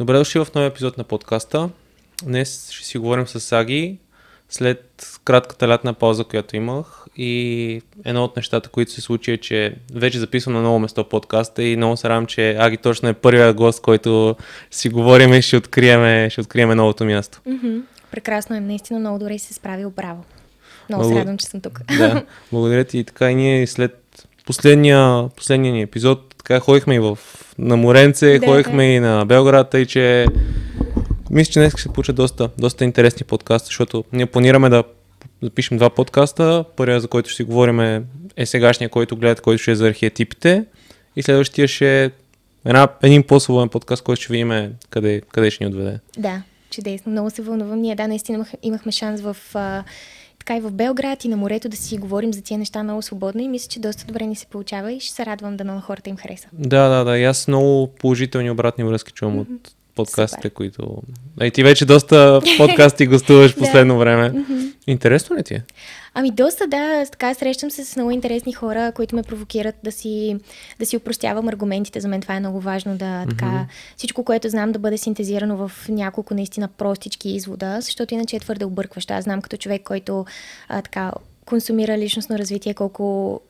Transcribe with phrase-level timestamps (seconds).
[0.00, 1.70] Добре дошли в новия епизод на подкаста.
[2.22, 3.98] Днес ще си говорим с Аги
[4.48, 9.74] след кратката лятна пауза, която имах и едно от нещата, които се случи е, че
[9.94, 13.54] вече записвам на ново место подкаста и много се радвам, че Аги точно е първия
[13.54, 14.36] гост, който
[14.70, 17.40] си говорим и ще откриеме, ще откриеме новото място.
[17.48, 17.82] Mm-hmm.
[18.10, 20.24] Прекрасно е, наистина много добре си се справил, браво.
[20.88, 21.14] Много Благо...
[21.14, 21.80] се радвам, че съм тук.
[21.98, 22.98] Да, благодаря ти.
[22.98, 27.18] И така и ние след последния, последния ни епизод, така ходихме и в,
[27.58, 28.92] на Моренце, да, ходихме да.
[28.92, 30.26] и на Белград, и че
[31.30, 34.84] мисля, че днес ще се получат доста, доста интересни подкаста, защото ние планираме да
[35.42, 36.64] запишем два подкаста.
[36.76, 38.02] Първият, за който ще си говорим е,
[38.36, 40.64] е сегашния, който гледат, който ще е за архетипите.
[41.16, 42.10] И следващия ще е
[42.64, 45.98] една, един по-свободен подкаст, който ще видим къде, къде ще ни отведе.
[46.18, 47.12] Да, чудесно.
[47.12, 47.80] Много се вълнувам.
[47.80, 49.36] Ние, да, наистина имахме шанс в
[50.50, 53.42] така и в Белград и на морето да си говорим за тия неща много свободно
[53.42, 56.10] и мисля, че доста добре ни се получава и ще се радвам да на хората
[56.10, 56.48] им хареса.
[56.52, 57.18] Да, да, да.
[57.18, 59.40] И аз много положителни обратни връзки чувам mm-hmm.
[59.40, 60.54] от подкастите, Супер.
[60.54, 61.02] които...
[61.40, 64.30] А ти вече доста подкасти гостуваш последно време.
[64.30, 64.72] Mm-hmm.
[64.86, 65.64] Интересно ли ти е?
[66.14, 67.06] Ами доста, да.
[67.06, 70.36] Така срещам се с много интересни хора, които ме провокират да си,
[70.78, 72.00] да си упростявам аргументите.
[72.00, 73.30] За мен това е много важно да mm-hmm.
[73.30, 73.66] така
[73.96, 78.64] всичко, което знам да бъде синтезирано в няколко наистина простички извода, защото иначе е твърде
[78.64, 79.14] объркващо.
[79.14, 80.24] Аз знам като човек, който
[80.68, 81.12] а, така
[81.46, 83.40] консумира личностно развитие, колко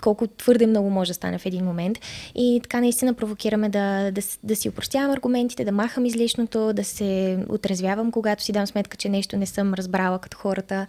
[0.00, 1.98] колко твърде много може да стане в един момент.
[2.34, 7.38] И така наистина провокираме да, да, да си упростявам аргументите, да махам излишното, да се
[7.48, 10.86] отрезвявам, когато си дам сметка, че нещо не съм разбрала като хората.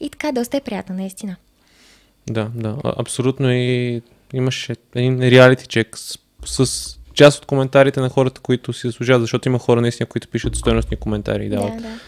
[0.00, 1.36] И така доста е приятно, наистина.
[2.30, 4.02] Да, да, абсолютно и
[4.34, 9.48] имаше един реалити чек с, с част от коментарите на хората, които си заслужават, защото
[9.48, 11.76] има хора наистина, които пишат стоеностни коментари и дават.
[11.76, 11.98] Да, да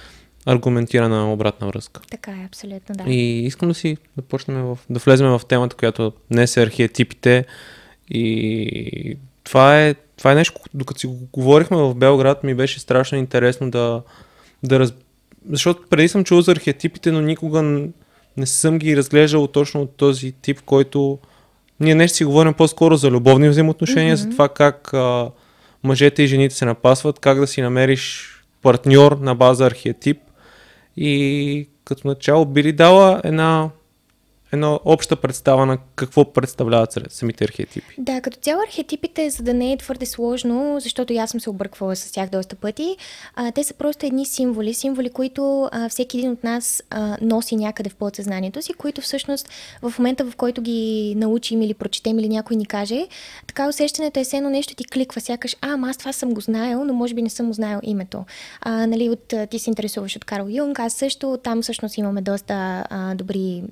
[0.47, 2.01] аргументирана обратна връзка.
[2.11, 3.11] Така е, абсолютно, да.
[3.11, 7.45] И искам да си да почнем в, да влезем в темата, която днес е архетипите
[8.11, 13.19] и това е, това е нещо, докато си го говорихме в Белград, ми беше страшно
[13.19, 14.03] интересно да,
[14.63, 14.95] да раз...
[15.51, 17.63] Защото преди съм чул за архетипите, но никога
[18.37, 21.19] не съм ги разглеждал точно от този тип, който
[21.81, 24.21] ние нещо си говорим по-скоро за любовни взаимоотношения, mm-hmm.
[24.21, 25.31] за това как а,
[25.83, 28.33] мъжете и жените се напасват, как да си намериш
[28.63, 30.19] партньор на база архетип
[30.97, 33.71] и като начало би ли дала една
[34.53, 37.95] една обща представа на какво представляват самите архетипи.
[37.99, 41.97] Да, като цяло архетипите, за да не е твърде сложно, защото аз съм се обърквала
[41.97, 42.97] с тях доста пъти,
[43.35, 47.57] а, те са просто едни символи, символи, които а, всеки един от нас а, носи
[47.57, 49.49] някъде в подсъзнанието си, които всъщност
[49.83, 53.07] в момента, в който ги научим или прочетем или някой ни каже,
[53.47, 56.93] така усещането е едно нещо ти кликва, сякаш, а, аз това съм го знаел, но
[56.93, 58.25] може би не съм го името.
[58.61, 62.87] А, нали, от, ти се интересуваш от Карл Юнг, аз също, там всъщност имаме доста
[62.91, 63.63] а, добри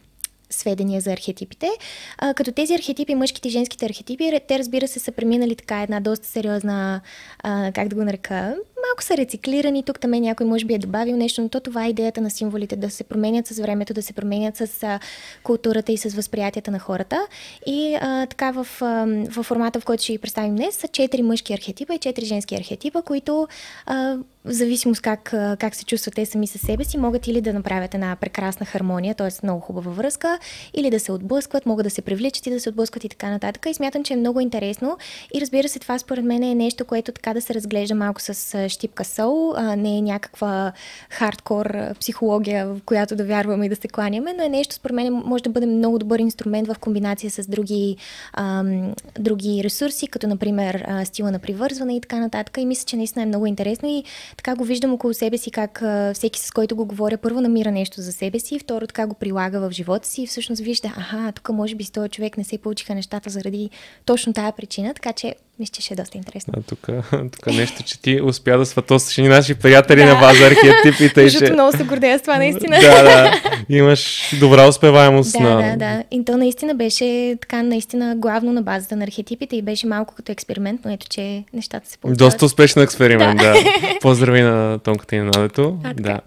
[0.50, 1.70] сведения за архетипите.
[2.18, 6.00] А, като тези архетипи, мъжките и женските архетипи, те разбира се са преминали така една
[6.00, 7.00] доста сериозна,
[7.42, 8.56] а, как да го нарека,
[8.88, 11.88] малко са рециклирани, тук там някой може би е добавил нещо, но то това е
[11.88, 15.00] идеята на символите, да се променят с времето, да се променят с а,
[15.42, 17.26] културата и с възприятията на хората.
[17.66, 21.22] И а, така в, а, в формата, в който ще ги представим днес, са четири
[21.22, 23.48] мъжки архетипа и четири женски архетипа, които
[23.86, 25.22] а, в зависимост как,
[25.58, 29.14] как се чувстват те сами със себе си, могат или да направят една прекрасна хармония,
[29.14, 29.28] т.е.
[29.42, 30.38] много хубава връзка,
[30.74, 33.66] или да се отблъскват, могат да се привличат и да се отблъскват и така нататък.
[33.66, 34.98] И смятам, че е много интересно.
[35.34, 38.68] И разбира се, това според мен е нещо, което така да се разглежда малко с
[38.70, 40.72] щипка сол, а не е някаква
[41.10, 45.22] хардкор психология, в която да вярваме и да се кланяме, но е нещо, според мен,
[45.26, 47.96] може да бъде много добър инструмент в комбинация с други,
[48.32, 52.56] ам, други ресурси, като например стила на привързване и така нататък.
[52.58, 54.04] И мисля, че наистина е много интересно и
[54.36, 55.82] така го виждам около себе си, как
[56.14, 59.58] всеки с който го говоря, първо намира нещо за себе си, второ така го прилага
[59.60, 62.58] в живота си и всъщност вижда, аха, тук може би с този човек не се
[62.58, 63.70] получиха нещата заради
[64.04, 66.54] точно тая причина, така че мисля, че ще е доста интересно.
[66.56, 66.88] А, тук,
[67.32, 70.14] тук нещо, че ти успя да сватосаш и наши приятели да.
[70.14, 71.22] на база архетипите.
[71.22, 71.52] Защото ще...
[71.52, 72.76] много се гордея с това, наистина.
[72.80, 73.40] да, да.
[73.76, 75.62] Имаш добра успеваемост да, на...
[75.62, 79.86] Да, да, И то наистина беше така, наистина главно на базата на архетипите и беше
[79.86, 82.18] малко като експеримент, но ето, че нещата се получават.
[82.18, 83.52] Доста успешен експеримент, да.
[83.52, 83.98] да.
[84.00, 85.78] Поздрави на Тонката и на Надето.
[85.94, 86.20] Да.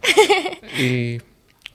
[0.80, 1.20] И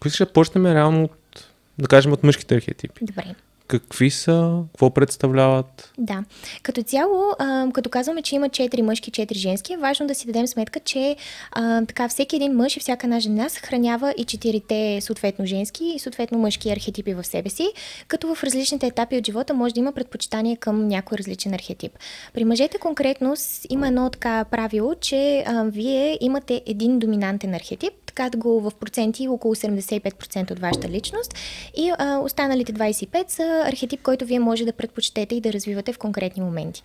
[0.00, 1.44] кои ще почнем реално от,
[1.78, 3.04] да кажем, от мъжките архетипи?
[3.04, 3.34] Добре
[3.68, 5.92] какви са, какво представляват?
[5.98, 6.24] Да.
[6.62, 10.26] Като цяло, а, като казваме, че има 4 мъжки, 4 женски, е важно да си
[10.26, 11.16] дадем сметка, че
[11.52, 15.98] а, така всеки един мъж и всяка една жена съхранява и четирите съответно женски и
[15.98, 17.68] съответно мъжки архетипи в себе си,
[18.08, 21.92] като в различните етапи от живота може да има предпочитание към някой различен архетип.
[22.34, 23.34] При мъжете конкретно
[23.70, 29.28] има едно така правило, че а, вие имате един доминантен архетип, така го в проценти
[29.28, 31.34] около 75% от вашата личност
[31.76, 35.98] и а, останалите 25 са архетип, който вие може да предпочетете и да развивате в
[35.98, 36.82] конкретни моменти.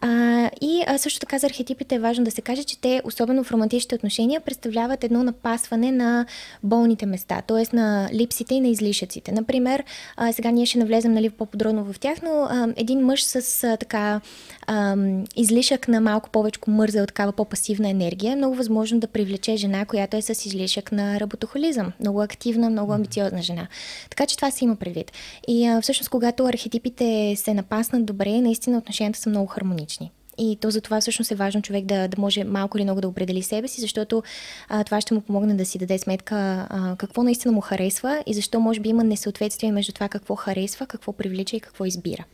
[0.00, 3.44] А, и а, също така за архетипите е важно да се каже, че те, особено
[3.44, 6.26] в романтичните отношения, представляват едно напасване на
[6.62, 7.76] болните места, т.е.
[7.76, 9.32] на липсите и на излишъците.
[9.32, 9.84] Например,
[10.16, 13.76] а, сега ние ще навлезем нали, по-подробно в тях, но а, един мъж с а,
[13.76, 14.20] така
[14.66, 14.96] а,
[15.36, 19.84] излишък на малко повече мърза от такава по-пасивна енергия, е много възможно да привлече жена,
[19.84, 20.59] която е с излишък
[20.92, 21.92] на работохолизъм.
[22.00, 23.66] Много активна, много амбициозна жена.
[24.10, 25.12] Така че това се има предвид.
[25.48, 30.10] И а, всъщност, когато архетипите се напаснат добре, наистина отношенията са много хармонични.
[30.38, 33.08] И то за това всъщност е важно човек да, да може малко или много да
[33.08, 34.22] определи себе си, защото
[34.68, 38.34] а, това ще му помогне да си даде сметка а, какво наистина му харесва и
[38.34, 42.24] защо може би има несъответствие между това какво харесва, какво привлича и какво избира.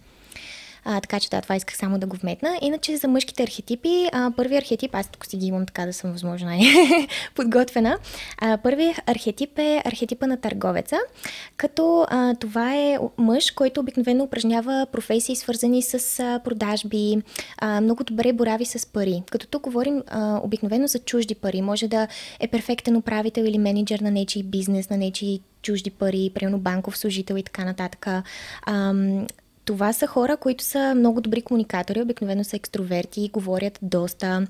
[0.89, 2.59] А, така че да, това исках само да го вметна.
[2.63, 6.13] Иначе за мъжките архетипи, а, първи архетип, аз тук си ги имам така да съм
[6.13, 7.99] възможно най-подготвена.
[8.63, 10.97] Първият архетип е архетипа на търговеца,
[11.57, 17.23] като а, това е мъж, който обикновено упражнява професии свързани с а, продажби,
[17.59, 19.23] а, много добре борави с пари.
[19.31, 21.63] Като тук говорим а, обикновено за чужди пари.
[21.63, 22.09] Може да
[22.41, 27.35] е перфектен управител или менеджер на нечи бизнес, на нечи чужди пари, примерно банков служител
[27.35, 28.07] и така нататък.
[28.63, 28.95] А,
[29.67, 34.47] това са хора, които са много добри комуникатори, обикновено са екстроверти, говорят доста,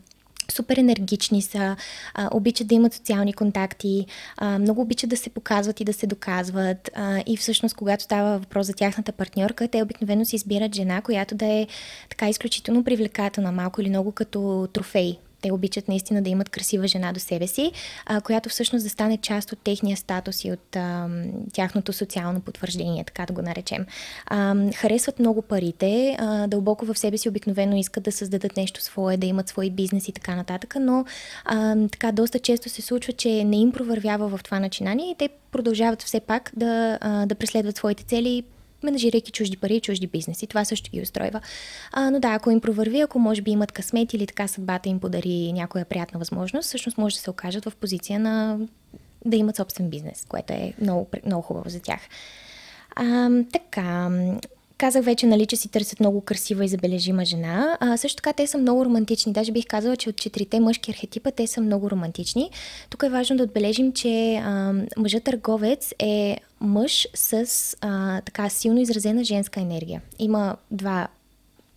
[0.53, 1.77] супер енергични са,
[2.15, 6.07] а, обичат да имат социални контакти, а, много обичат да се показват и да се
[6.07, 6.91] доказват.
[6.95, 11.35] А, и всъщност, когато става въпрос за тяхната партньорка, те обикновено си избират жена, която
[11.35, 11.67] да е
[12.11, 17.13] така изключително привлекателна, малко или много като трофей те обичат наистина да имат красива жена
[17.13, 17.73] до себе си,
[18.07, 21.09] а, която всъщност да стане част от техния статус и от а,
[21.53, 23.87] тяхното социално потвърждение, така да го наречем.
[24.27, 29.17] А, харесват много парите, а, дълбоко в себе си обикновено искат да създадат нещо свое,
[29.17, 31.05] да имат свой бизнес и така нататък, но
[31.45, 35.29] а, така доста често се случва, че не им провървява в това начинание и те
[35.53, 38.45] продължават все пак да, а, да преследват своите цели
[38.83, 40.47] менажирайки чужди пари и чужди бизнеси.
[40.47, 41.41] Това също ги устройва.
[41.93, 45.01] А, но да, ако им провърви, ако може би имат късмет или така съдбата им
[45.01, 48.59] подари някоя приятна възможност, всъщност може да се окажат в позиция на
[49.25, 52.01] да имат собствен бизнес, което е много, много хубаво за тях.
[52.97, 54.11] А, така,
[54.79, 57.79] Казах вече, нали, че си търсят много красива и забележима жена.
[57.81, 59.33] А, също така те са много романтични.
[59.33, 62.51] Даже бих казала, че от четирите мъжки архетипа те са много романтични.
[62.91, 67.47] Тук е важно да отбележим, че а, мъжът търговец е мъж с
[67.81, 70.03] а, така силно изразена женска енергия.
[70.19, 71.09] Има два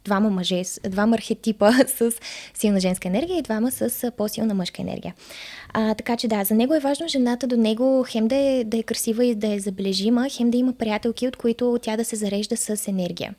[0.06, 2.12] двама мъже, двама архетипа с
[2.54, 5.14] силна женска енергия и двама с по-силна мъжка енергия.
[5.74, 8.78] А, така че да, за него е важно жената до него хем да е, да
[8.78, 12.16] е красива и да е забележима, хем да има приятелки, от които тя да се
[12.16, 13.36] зарежда с енергия.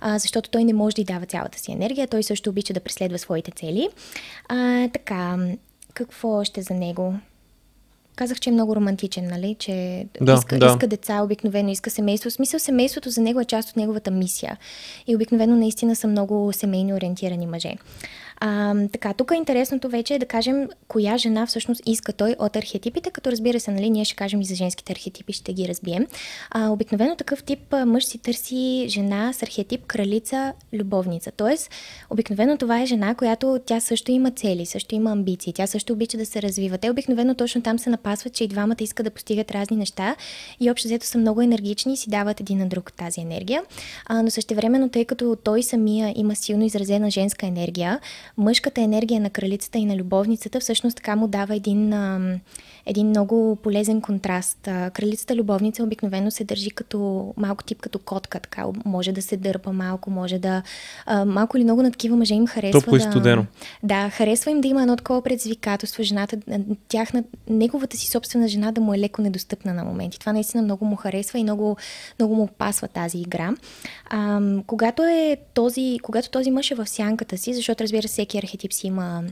[0.00, 2.80] А, защото той не може да й дава цялата си енергия, той също обича да
[2.80, 3.88] преследва своите цели.
[4.48, 5.38] А, така,
[5.94, 7.14] какво още за него?
[8.16, 9.56] Казах, че е много романтичен, нали?
[9.58, 10.66] Че да, иска, да.
[10.66, 12.30] иска деца, обикновено иска семейство.
[12.30, 14.58] В смисъл, семейството за него е част от неговата мисия.
[15.06, 17.74] И обикновено наистина са много семейно ориентирани мъже.
[18.42, 23.10] А, така, тук интересното вече е да кажем коя жена всъщност иска той от архетипите,
[23.10, 26.06] като разбира се, нали, ние ще кажем и за женските архетипи, ще ги разбием.
[26.50, 31.30] А, обикновено такъв тип мъж си търси жена с архетип кралица, любовница.
[31.36, 31.70] Тоест,
[32.10, 36.18] обикновено това е жена, която тя също има цели, също има амбиции, тя също обича
[36.18, 36.78] да се развива.
[36.78, 40.16] Те обикновено точно там се напасват, че и двамата искат да постигат разни неща
[40.60, 43.62] и общо взето са много енергични и си дават един на друг тази енергия.
[44.06, 48.00] А, но същевременно, тъй като той самия има силно изразена женска енергия,
[48.36, 52.38] мъжката енергия на кралицата и на любовницата всъщност така му дава един, а,
[52.86, 54.58] един много полезен контраст.
[54.92, 59.72] Кралицата любовница обикновено се държи като малко тип като котка, така може да се дърпа
[59.72, 60.62] малко, може да...
[61.06, 62.98] А, малко или много на такива мъже им харесва Топло да...
[62.98, 63.46] и студено.
[63.82, 66.36] Да, харесва им да има едно такова предизвикателство, жената,
[66.88, 70.18] тяхна, неговата си собствена жена да му е леко недостъпна на моменти.
[70.18, 71.76] Това наистина много му харесва и много,
[72.18, 73.54] много му пасва тази игра.
[74.10, 78.38] А, когато, е този, когато този мъж е в сянката си, защото разбира се, всеки
[78.38, 79.24] архетип си има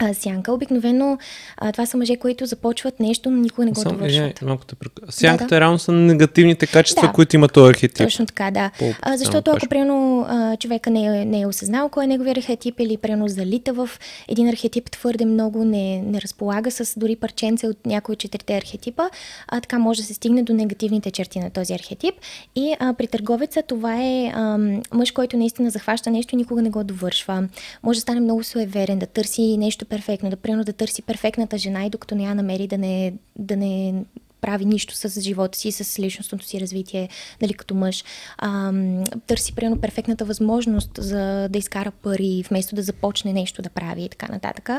[0.00, 0.52] а, сянка.
[0.52, 1.18] Обикновено
[1.56, 4.42] а, това са мъже, които започват нещо, но никога не го довършват.
[4.42, 4.74] Е, много те
[5.08, 5.60] Сянката да, да.
[5.60, 7.96] реално са негативните качества, да, които има този архетип.
[7.96, 8.70] Точно така, да.
[8.78, 10.26] По, а, защото ако, примерно,
[10.60, 13.90] човека не е, не е осъзнал кой е неговия архетип или, примерно, залита в
[14.28, 19.02] един архетип твърде много, не, не разполага с дори парченце от някои от четирите архетипа,
[19.48, 22.14] а, така може да се стигне до негативните черти на този архетип.
[22.56, 24.58] И а, при търговеца това е а,
[24.94, 27.48] мъж, който наистина захваща нещо и никога не го довършва.
[27.82, 31.86] Може да стане много суеверен, да търси нещо перфектно, да примерно да търси перфектната жена
[31.86, 33.94] и докато не я намери да не, да не
[34.40, 37.08] прави нищо с живота си, с личностното си развитие,
[37.42, 38.04] нали, като мъж.
[38.38, 38.72] А,
[39.26, 44.08] търси, примерно, перфектната възможност за да изкара пари, вместо да започне нещо да прави и
[44.08, 44.70] така нататък.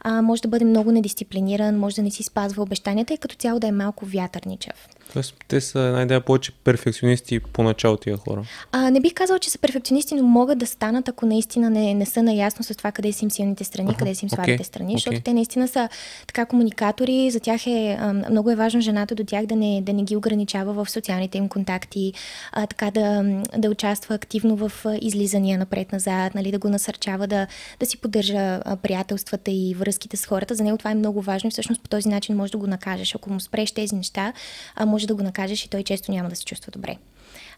[0.00, 3.60] А, може да бъде много недисциплиниран, може да не си спазва обещанията и като цяло
[3.60, 4.88] да е малко вятърничав.
[5.12, 8.44] Тоест, те са една идея повече перфекционисти поначало тия хора.
[8.72, 12.06] А, не бих казал, че са перфекционисти, но могат да станат, ако наистина не, не
[12.06, 13.98] са наясно с това къде са им силните страни, uh-huh.
[13.98, 14.66] къде са им слабите okay.
[14.66, 14.96] страни, okay.
[14.96, 15.88] защото те наистина са
[16.26, 17.30] така комуникатори.
[17.30, 20.16] За тях е а, много е важно жената до тях да не, да не ги
[20.16, 22.12] ограничава в социалните им контакти,
[22.52, 23.24] а, така да,
[23.58, 27.46] да участва активно в излизания напред-назад, нали, да го насърчава да,
[27.80, 30.54] да си поддържа приятелствата и връзките с хората.
[30.54, 33.14] За него това е много важно и всъщност по този начин може да го накажеш.
[33.14, 34.32] Ако му спреш тези неща,
[34.74, 36.96] а, може да го накажеш и той често няма да се чувства добре.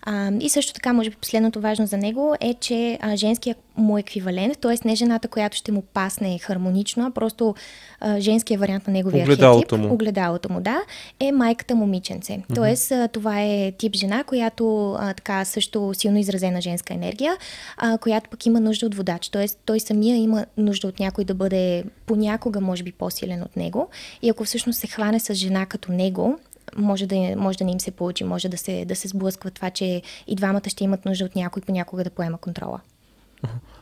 [0.02, 3.98] А, и също така, може би последното важно за него е, че а, женският му
[3.98, 4.88] еквивалент, т.е.
[4.88, 7.54] не жената, която ще му пасне хармонично, а просто
[8.00, 9.94] а, женския вариант на неговия огледалото архетип, му.
[9.94, 10.80] огледалото му, да,
[11.20, 12.32] е майката момиченце.
[12.32, 12.54] Mm-hmm.
[12.54, 17.36] Тоест, а, това е тип жена, която а, така също силно изразена женска енергия,
[17.76, 19.28] а, която пък има нужда от водач.
[19.28, 23.88] Тоест, той самия има нужда от някой да бъде понякога, може би, по-силен от него.
[24.22, 26.38] И ако всъщност се хване с жена като него,
[26.78, 29.70] може да, може да не им се получи, може да се, да се сблъсква това,
[29.70, 32.80] че и двамата ще имат нужда от някой понякога да поема контрола.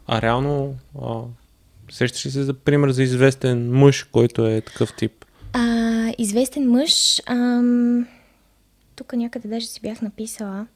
[0.07, 1.21] А реално, а,
[1.91, 5.25] сещаш ли се за пример за известен мъж, който е такъв тип?
[5.53, 8.07] А, известен мъж, ам,
[8.97, 10.67] тук някъде даже си бях написала.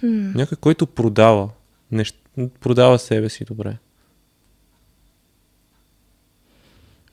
[0.00, 0.32] Хм.
[0.34, 1.48] Някой, който продава,
[1.90, 2.18] нещо,
[2.60, 3.76] продава себе си добре.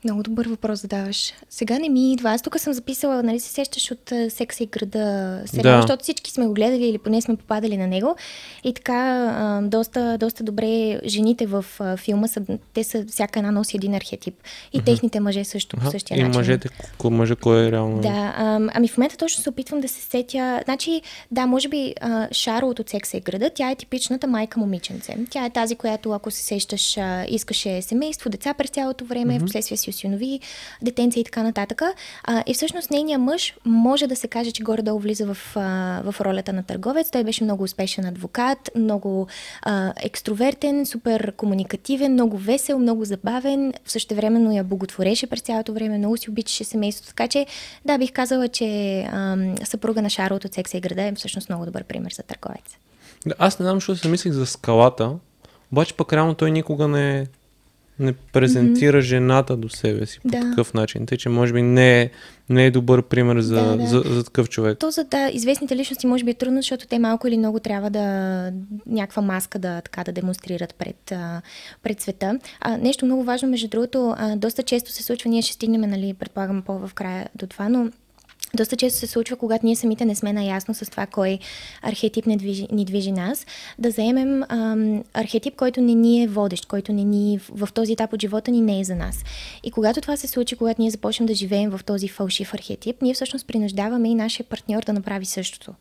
[0.04, 1.32] Много добър въпрос задаваш.
[1.50, 2.30] Сега не ми идва.
[2.30, 5.82] Аз тук съм записала, нали се сещаш от Секса и града сериал, да.
[5.82, 8.16] защото всички сме го гледали или поне сме попадали на него.
[8.64, 11.64] И така, доста, доста добре жените в
[11.96, 12.40] филма са,
[12.74, 14.34] те са, всяка една носи един архетип.
[14.72, 14.84] И uh-huh.
[14.84, 16.34] техните мъже също по същия и начин.
[16.34, 16.68] И мъжете,
[17.04, 18.00] мъже кой е реално?
[18.00, 18.32] Да,
[18.74, 20.60] ами в момента точно се опитвам да се сетя.
[20.64, 21.94] Значи, да, може би
[22.32, 25.16] Шаро от Секса и града, тя е типичната майка момиченце.
[25.30, 29.40] Тя е тази, която, ако се сещаш, искаше семейство, деца през цялото време, uh-huh.
[29.40, 30.40] впоследствие си осинови,
[30.82, 31.82] детенца и така нататък.
[32.24, 35.36] А, и всъщност нейният мъж може да се каже, че горе-долу влиза в,
[36.04, 37.10] в ролята на търговец.
[37.10, 39.26] Той беше много успешен адвокат, много
[39.62, 43.72] а, екстровертен, супер комуникативен, много весел, много забавен.
[43.84, 47.08] В също времено я боготвореше през цялото време, много си обичаше семейството.
[47.08, 47.46] Така че,
[47.84, 51.64] да, бих казала, че а, съпруга на Шаро от Секса и града е всъщност много
[51.64, 52.76] добър пример за търговец.
[53.38, 55.12] Аз не знам, защото се мислих за скалата,
[55.72, 57.26] обаче пък реално той никога не
[58.00, 59.00] не презентира mm-hmm.
[59.00, 60.40] жената до себе си по да.
[60.40, 61.06] такъв начин.
[61.06, 62.10] Тъй, че може би не е,
[62.48, 63.86] не е добър пример за, да, да.
[63.86, 64.78] За, за такъв човек.
[64.78, 67.90] То за да, известните личности може би е трудно, защото те малко или много трябва
[67.90, 68.02] да
[68.86, 71.12] някаква маска да, така, да демонстрират пред,
[71.82, 72.38] пред света.
[72.60, 76.14] А, нещо много важно, между другото, а, доста често се случва, ние ще стигнем, нали,
[76.14, 77.90] предполагам по-в края до това, но
[78.54, 81.38] доста често се случва, когато ние самите не сме наясно с това кой
[81.82, 83.46] архетип не движи, ни движи нас,
[83.78, 87.92] да заемем ам, архетип, който не ни е водещ, който не ни в, в този
[87.92, 89.24] етап от живота ни не е за нас.
[89.64, 93.14] И когато това се случи, когато ние започнем да живеем в този фалшив архетип, ние
[93.14, 95.72] всъщност принуждаваме и нашия партньор да направи същото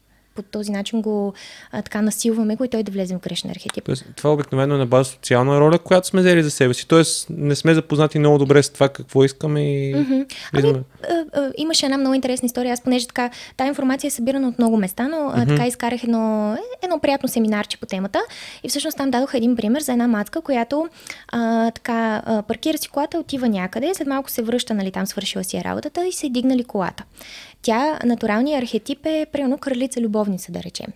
[0.43, 1.33] по този начин го
[1.71, 3.85] а, така насилваме го и той да влезе в грешен архетип.
[3.85, 6.87] Тоест, това обикновено е на база социална роля, която сме взели за себе си.
[6.87, 9.95] Тоест не сме запознати много добре с това какво искаме и...
[9.95, 10.35] Mm-hmm.
[10.53, 10.73] Ами,
[11.09, 12.73] а, а, имаше една много интересна история.
[12.73, 15.47] Аз понеже така, тази информация е събирана от много места, но mm-hmm.
[15.47, 18.19] така изкарах едно, едно приятно семинарче по темата
[18.63, 20.87] и всъщност там дадох един пример за една матка, която
[21.27, 25.43] а, така а, паркира си колата, отива някъде, след малко се връща, нали, там свършила
[25.43, 27.03] си е работата и се е дигнали колата.
[27.61, 30.87] Тя, натуралният архетип е, примерно, кралица любовница, да речем.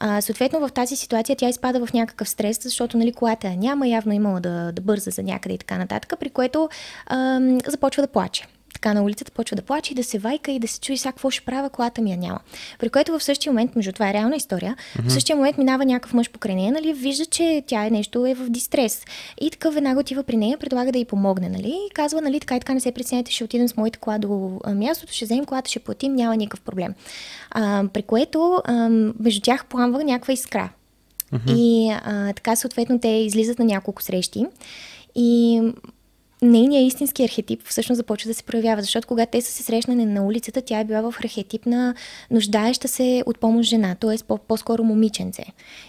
[0.00, 4.12] А, съответно, в тази ситуация тя изпада в някакъв стрес, защото, нали, колата няма, явно
[4.12, 6.68] имала да, да бърза за някъде и така нататък, при което
[7.06, 8.46] а, започва да плаче
[8.82, 11.12] така на улицата, почва да плаче и да се вайка и да се чуи сега
[11.12, 12.40] какво ще правя, колата ми я няма.
[12.78, 15.08] При което в същия момент, между това е реална история, mm-hmm.
[15.08, 18.34] в същия момент минава някакъв мъж покрай нея, нали, вижда, че тя е нещо е
[18.34, 19.04] в дистрес.
[19.40, 22.56] И така веднага отива при нея, предлага да й помогне, нали, и казва, нали, така
[22.56, 25.70] и така не се притеснете, ще отидем с моите кола до мястото, ще вземем колата,
[25.70, 26.94] ще платим, няма никакъв проблем.
[27.50, 28.88] А, при което а,
[29.20, 30.68] между тях пламва някаква искра.
[31.32, 31.56] Mm-hmm.
[31.56, 34.46] И а, така съответно те излизат на няколко срещи.
[35.14, 35.60] И
[36.42, 40.26] нейният истински архетип всъщност започва да се проявява, защото когато те са се срещнали на
[40.26, 41.94] улицата, тя е била в архетип на
[42.30, 44.16] нуждаеща се от помощ жена, т.е.
[44.48, 45.44] по-скоро момиченце.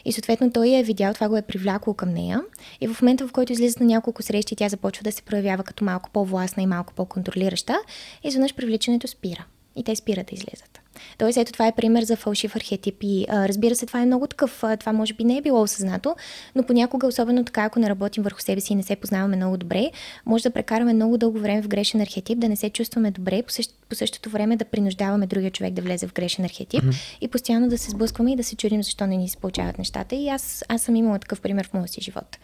[0.05, 2.41] И съответно той е видял, това го е привлякло към нея.
[2.81, 5.85] И в момента, в който излизат на няколко срещи, тя започва да се проявява като
[5.85, 7.75] малко по-властна и малко по-контролираща,
[8.23, 9.45] изведнъж привличането спира.
[9.75, 10.72] И те спират да излезат.
[11.17, 12.95] Тоест, ето това е пример за фалшив архетип.
[13.01, 14.63] И а, разбира се, това е много такъв.
[14.79, 16.15] Това може би не е било осъзнато,
[16.55, 19.57] но понякога, особено така, ако не работим върху себе си и не се познаваме много
[19.57, 19.91] добре,
[20.25, 23.51] може да прекараме много дълго време в грешен архетип, да не се чувстваме добре, по,
[23.51, 27.17] същ, по същото време да принуждаваме другия човек да влезе в грешен архетип mm-hmm.
[27.21, 30.15] и постоянно да се сблъскваме и да се чудим защо не ни се получават нещата.
[30.15, 32.37] И аз, аз съм имала такъв пример в моя си живот.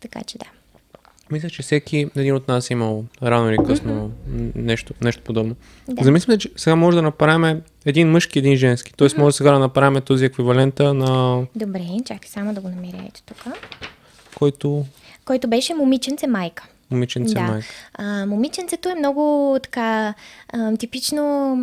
[0.00, 0.46] Така че да.
[1.30, 4.52] Мисля, че всеки един от нас е имал рано или късно mm-hmm.
[4.54, 5.56] нещо, нещо подобно.
[5.88, 6.04] Да.
[6.04, 8.92] Замисля, че сега може да направим един мъжки, един женски.
[8.96, 9.20] Тоест mm-hmm.
[9.20, 11.42] може сега да направим този еквивалента на...
[11.54, 13.54] Добре, чакай само да го намеря ето тук.
[14.38, 14.84] Който...
[15.24, 16.68] Който беше момиченце майка.
[16.90, 17.40] Момиченце да.
[17.40, 17.66] майка.
[17.94, 20.14] А, момиченцето е много така
[20.52, 21.56] а, типично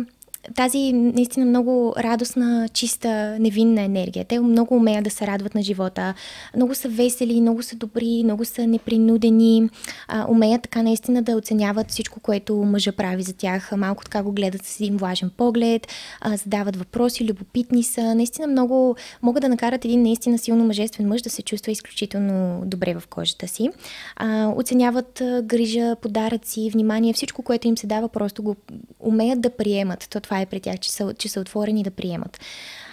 [0.54, 4.24] тази наистина много радостна, чиста, невинна енергия.
[4.24, 6.14] Те много умеят да се радват на живота.
[6.56, 9.70] Много са весели, много са добри, много са непринудени.
[10.08, 13.72] А, умеят така наистина да оценяват всичко, което мъжа прави за тях.
[13.76, 15.88] Малко така го гледат с един влажен поглед,
[16.20, 18.14] а, задават въпроси, любопитни са.
[18.14, 22.94] Наистина много могат да накарат един наистина силно мъжествен мъж да се чувства изключително добре
[22.94, 23.70] в кожата си.
[24.16, 28.56] А, оценяват грижа, подаръци, внимание, всичко, което им се дава, просто го
[29.00, 30.08] умеят да приемат.
[30.10, 32.40] То това е при тях, че са, че са отворени да приемат.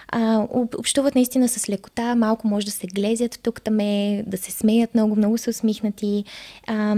[0.07, 0.47] А,
[0.77, 3.77] общуват наистина с лекота, малко може да се глезят тук там
[4.27, 6.23] да се смеят много, много са усмихнати.
[6.67, 6.95] А,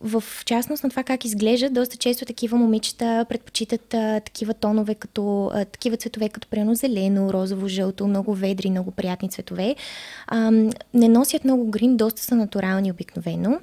[0.00, 5.50] в частност на това как изглеждат, доста често такива момичета предпочитат а, такива тонове, като
[5.54, 9.76] а, такива цветове, като прено зелено, розово, жълто, много ведри, много приятни цветове.
[10.26, 10.50] А,
[10.94, 13.60] не носят много грим, доста са натурални обикновено.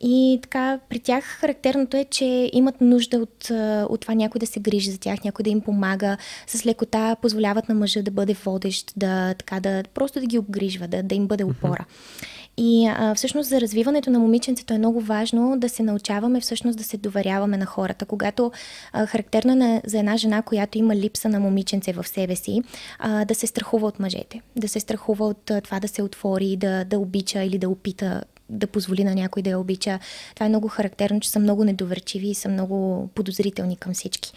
[0.00, 3.50] И така, при тях характерното е, че имат нужда от,
[3.90, 6.16] от това някой да се грижи за тях, някой да им помага.
[6.46, 10.88] С лекота позволяват на мъжа да бъде водещ, да, така, да просто да ги обгрижва,
[10.88, 11.84] да, да им бъде опора.
[11.88, 12.45] Mm-hmm.
[12.58, 16.84] И а, всъщност за развиването на момиченцето е много важно да се научаваме всъщност да
[16.84, 18.06] се доверяваме на хората.
[18.06, 18.52] Когато
[18.92, 22.62] а, характерно е на, за една жена, която има липса на момиченце в себе си,
[22.98, 26.56] а, да се страхува от мъжете, да се страхува от а, това да се отвори,
[26.56, 29.98] да, да обича или да опита да позволи на някой да я обича.
[30.34, 34.32] Това е много характерно, че са много недоверчиви и са много подозрителни към всички.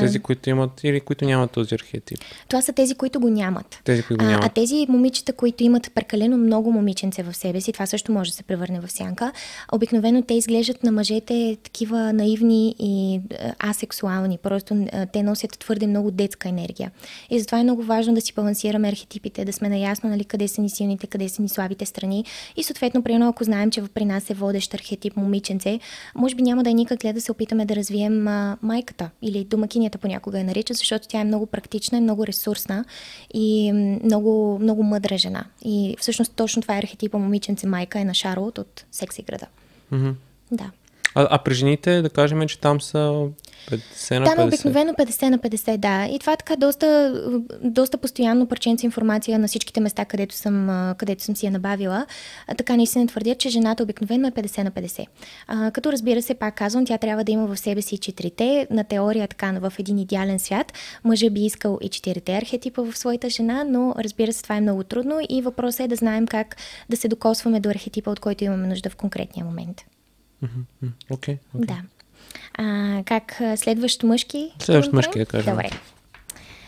[0.00, 2.18] Тези, които имат или които нямат този архетип?
[2.48, 3.80] Това са тези, които го нямат.
[3.84, 4.44] Тези, които го нямат.
[4.44, 8.30] А, а тези момичета, които имат прекалено много момиченце в себе си, това също може
[8.30, 9.32] да се превърне в сянка.
[9.72, 13.20] Обикновено те изглеждат на мъжете такива наивни и
[13.70, 14.38] асексуални.
[14.38, 16.90] Просто те носят твърде много детска енергия.
[17.30, 20.60] И затова е много важно да си балансираме архетипите, да сме наясно нали, къде са
[20.60, 22.24] ни силните, къде са ни слабите страни.
[22.56, 25.80] И съответно, примерно, ако знаем, че при нас е водещ архетип момиченце,
[26.14, 29.68] може би няма да е никак да се опитаме да развием а, майката или дума
[29.70, 32.84] домакинята понякога я наричат, защото тя е много практична, е много ресурсна
[33.34, 33.72] и
[34.04, 35.44] много, много мъдра жена.
[35.64, 39.46] И всъщност точно това е архетипа момиченце майка е на Шарлот от Секси града.
[39.92, 40.14] Mm-hmm.
[40.52, 40.70] Да.
[41.14, 43.28] А, а при жените, да кажем, че там са
[43.70, 44.36] 50 на 50.
[44.36, 46.06] Там обикновено 50 на 50, да.
[46.14, 47.14] И това е така доста,
[47.62, 52.06] доста постоянно парченца информация на всичките места, където съм, където съм си я набавила.
[52.46, 55.06] А, така наистина твърдят, че жената обикновено е 50 на 50.
[55.46, 58.66] А, като разбира се, пак казвам, тя трябва да има в себе си четирите.
[58.70, 60.72] На теория така в един идеален свят.
[61.04, 64.84] Мъжа би искал и четирите архетипа в своята жена, но разбира се, това е много
[64.84, 66.56] трудно и въпросът е да знаем как
[66.88, 69.84] да се докосваме до архетипа, от който имаме нужда в конкретния момент.
[71.10, 71.34] Окей.
[71.34, 71.66] Okay, okay.
[71.66, 71.82] Да.
[72.54, 74.52] А, как следващ мъжки?
[74.58, 75.52] Следващ мъжки, да кажем.
[75.52, 75.70] Добре.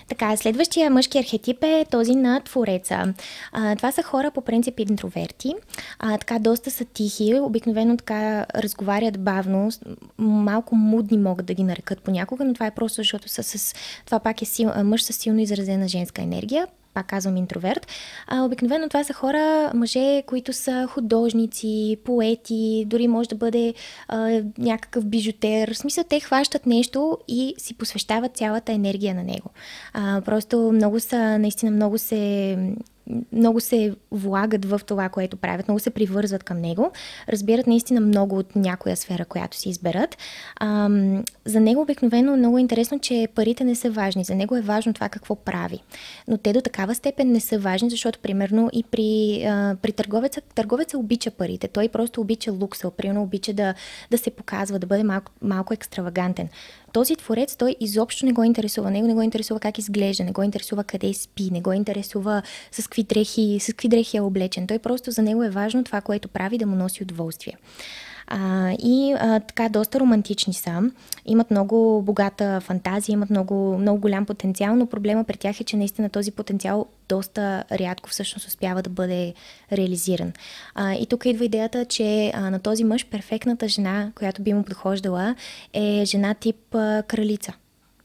[0.08, 3.14] Така, следващия мъжки архетип е този на твореца.
[3.52, 5.54] А, това са хора по принцип интроверти.
[5.98, 9.70] А, така, доста са тихи, обикновено така разговарят бавно,
[10.18, 13.74] малко мудни могат да ги нарекат понякога, но това е просто защото са с...
[14.06, 17.86] Това пак е сил, мъж с силно изразена женска енергия пак казвам интроверт.
[18.26, 23.74] А, обикновено това са хора, мъже, които са художници, поети, дори може да бъде
[24.08, 25.74] а, някакъв бижутер.
[25.74, 29.50] В смисъл, те хващат нещо и си посвещават цялата енергия на него.
[29.92, 32.56] А, просто много са, наистина много се
[33.32, 36.92] много се влагат в това, което правят, много се привързват към него,
[37.28, 40.16] разбират наистина много от някоя сфера, която си изберат.
[40.56, 40.90] А,
[41.44, 44.24] за него обикновено много е интересно, че парите не са важни.
[44.24, 45.78] За него е важно това какво прави.
[46.28, 50.40] Но те до такава степен не са важни, защото примерно и при, а, при търговеца,
[50.54, 51.68] търговеца обича парите.
[51.68, 53.74] Той просто обича лукса, примерно обича да,
[54.10, 56.48] да се показва, да бъде малко, малко екстравагантен
[56.92, 58.90] този творец, той изобщо не го интересува.
[58.90, 62.82] Него не го интересува как изглежда, не го интересува къде спи, не го интересува с
[62.82, 64.66] какви дрехи, с какви дрехи е облечен.
[64.66, 67.56] Той просто за него е важно това, което прави, да му носи удоволствие.
[68.26, 70.90] А, и а, така доста романтични са,
[71.26, 75.76] имат много богата фантазия, имат много, много голям потенциал, но проблема при тях е, че
[75.76, 79.34] наистина този потенциал доста рядко всъщност успява да бъде
[79.72, 80.32] реализиран.
[80.74, 84.62] А, и тук идва идеята, че а, на този мъж перфектната жена, която би му
[84.62, 85.34] подхождала,
[85.72, 87.52] е жена тип а, кралица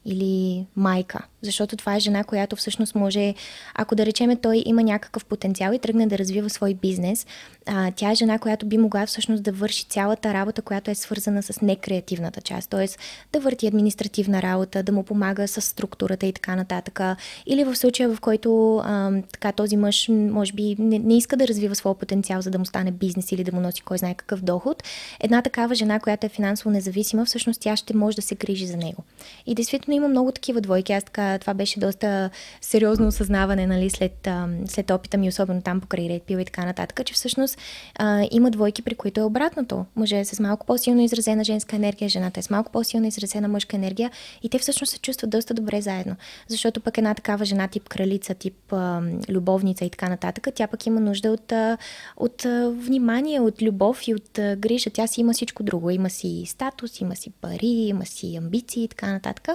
[0.04, 1.22] или майка.
[1.42, 3.34] Защото това е жена, която всъщност може,
[3.74, 7.26] ако да речеме той има някакъв потенциал и тръгне да развива свой бизнес,
[7.66, 11.42] а, тя е жена, която би могла всъщност да върши цялата работа, която е свързана
[11.42, 12.70] с некреативната част.
[12.70, 12.86] Т.е.
[13.32, 17.00] да върти административна работа, да му помага с структурата и така нататък.
[17.46, 21.48] Или в случая, в който а, така, този мъж може би не, не иска да
[21.48, 24.42] развива своя потенциал, за да му стане бизнес или да му носи кой знае какъв
[24.42, 24.82] доход,
[25.20, 28.76] една такава жена, която е финансово независима, всъщност тя ще може да се грижи за
[28.76, 29.04] него.
[29.46, 30.92] И действително има много такива двойки.
[30.92, 34.28] Аз така, това беше доста сериозно осъзнаване, нали, след,
[34.66, 37.58] след опита ми, особено там покрай Red Pill и така нататък, че всъщност
[37.94, 39.84] а, има двойки, при които е обратното.
[39.96, 43.76] Мъже е с малко по-силно изразена женска енергия, жената е с малко по-силно изразена мъжка
[43.76, 44.10] енергия
[44.42, 46.16] и те всъщност се чувстват доста добре заедно.
[46.48, 50.86] Защото пък една такава жена тип кралица, тип а, любовница и така нататък, тя пък
[50.86, 51.78] има нужда от, а,
[52.16, 54.90] от а, внимание, от любов и от а, грижа.
[54.90, 55.90] Тя си има всичко друго.
[55.90, 59.48] Има си статус, има си пари, има си амбиции и така нататък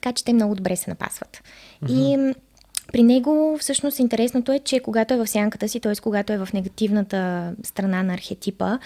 [0.00, 1.42] така че те много добре се напасват.
[1.82, 2.32] Mm-hmm.
[2.32, 2.34] И
[2.92, 5.92] при него всъщност интересното е, че когато е в сянката си, т.е.
[6.02, 8.78] когато е в негативната страна на архетипа,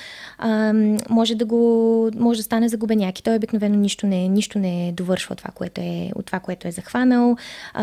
[1.11, 5.37] може, да го, може да стане загубеняк и той обикновено нищо не, нищо не довършва
[5.37, 7.37] това, което е, от това, което е захванал,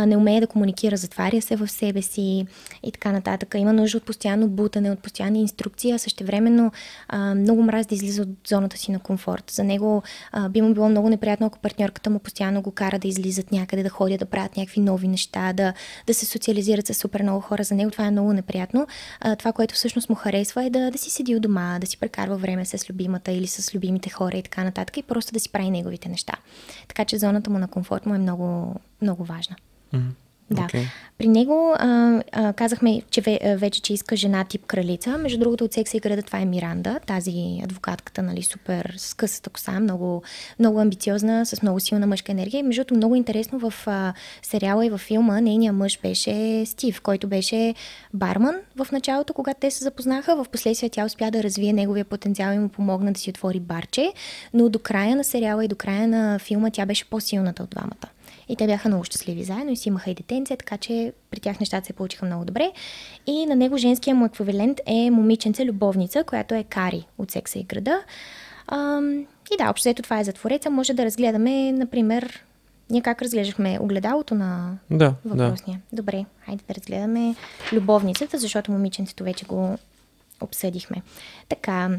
[0.08, 2.45] не умее да комуникира, затваря се в себе си
[2.84, 3.55] и така нататък.
[3.58, 6.71] Има нужда от постоянно бутане, от постоянни инструкции, а същевременно
[7.08, 9.51] а, много мраз да излиза от зоната си на комфорт.
[9.51, 10.03] За него
[10.49, 13.89] би му било много неприятно, ако партньорката му постоянно го кара да излизат някъде, да
[13.89, 15.73] ходят да правят някакви нови неща, да,
[16.09, 17.63] да се социализират с супер много хора.
[17.63, 18.87] За него това е много неприятно.
[19.19, 21.97] А, това, което всъщност му харесва е да, да си седи у дома, да си
[21.97, 25.49] прекарва време с любимата или с любимите хора и така нататък и просто да си
[25.49, 26.33] прави неговите неща.
[26.87, 29.55] Така че зоната му на комфорт му е много, много важна.
[29.93, 30.28] Mm-hmm.
[30.51, 30.62] Да.
[30.62, 30.85] Okay.
[31.17, 35.17] При него а, а, казахме, че вече, че иска жена тип кралица.
[35.17, 39.49] Между другото, от секса и града това е Миранда, тази адвокатката, нали, супер с късата
[39.49, 40.23] коса, много,
[40.59, 42.63] много амбициозна, с много силна мъжка енергия.
[42.63, 47.27] Между другото, много интересно в а, сериала и в филма, нейният мъж беше Стив, който
[47.27, 47.75] беше
[48.13, 50.35] барман в началото, когато те се запознаха.
[50.35, 54.13] В последствие тя успя да развие неговия потенциал и му помогна да си отвори барче,
[54.53, 58.18] но до края на сериала и до края на филма тя беше по-силната от двамата.
[58.49, 61.59] И те бяха много щастливи заедно и си имаха и детенце, така че при тях
[61.59, 62.71] нещата се получиха много добре.
[63.27, 67.63] И на него женския му еквивалент е момиченце любовница, която е Кари от Секса и
[67.63, 68.01] града.
[68.67, 69.19] Ам,
[69.53, 70.69] и да, общо това е за твореца.
[70.69, 72.43] Може да разгледаме, например,
[72.89, 75.81] ние как разглеждахме огледалото на да, въпросния.
[75.91, 75.95] Да.
[75.95, 77.35] Добре, хайде да разгледаме
[77.73, 79.77] любовницата, защото момиченцето вече го
[80.41, 81.01] обсъдихме.
[81.49, 81.89] Така,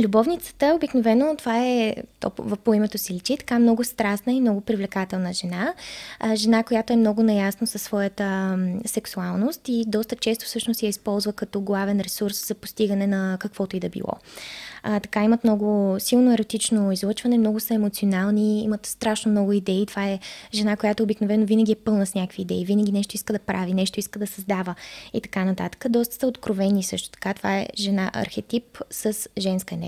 [0.00, 2.30] Любовницата обикновено, това е, то
[2.64, 5.74] по името си личи, така много страстна и много привлекателна жена.
[6.20, 11.32] А, жена, която е много наясно със своята сексуалност и доста често всъщност я използва
[11.32, 14.12] като главен ресурс за постигане на каквото и да било.
[14.82, 19.86] А, така имат много силно еротично излъчване, много са емоционални, имат страшно много идеи.
[19.86, 20.18] Това е
[20.54, 24.00] жена, която обикновено винаги е пълна с някакви идеи, винаги нещо иска да прави, нещо
[24.00, 24.74] иска да създава
[25.14, 25.84] и така нататък.
[25.88, 27.34] Доста са откровени също така.
[27.34, 29.85] Това е жена архетип с женска енергия.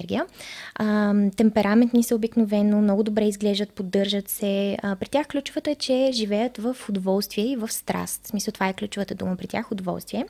[0.74, 4.76] А, темпераментни са обикновено, много добре изглеждат, поддържат се.
[4.82, 8.20] А, при тях ключовото е, че живеят в удоволствие и в страст.
[8.24, 10.24] В смисъл това е ключовата дума при тях удоволствие.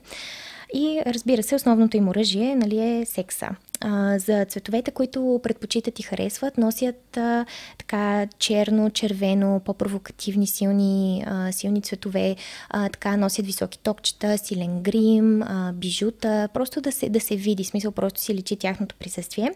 [0.73, 3.49] И разбира се, основното им оръжие нали, е секса.
[3.81, 7.45] А, за цветовете, които предпочитат и харесват, носят а,
[7.77, 12.35] така черно, червено, по-провокативни, силни, а, силни цветове,
[12.69, 17.63] а, така носят високи токчета, силен грим, а, бижута, просто да се, да се види,
[17.63, 19.51] смисъл просто си личи тяхното присъствие.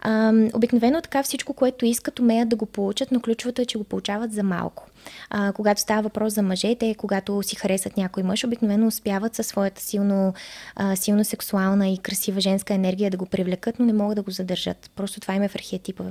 [0.00, 3.84] А, обикновено така всичко, което искат, умеят да го получат, но ключовото е, че го
[3.84, 4.87] получават за малко.
[5.30, 9.82] А, когато става въпрос за мъжете, когато си харесат някой мъж, обикновено успяват със своята
[9.82, 10.34] силно,
[10.76, 14.30] а, силно сексуална и красива женска енергия да го привлекат, но не могат да го
[14.30, 14.90] задържат.
[14.96, 16.04] Просто това има е в архетипа.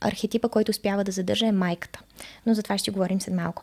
[0.00, 2.00] Архетипа, който успява да задържа е майката.
[2.46, 3.62] Но за това ще говорим след малко.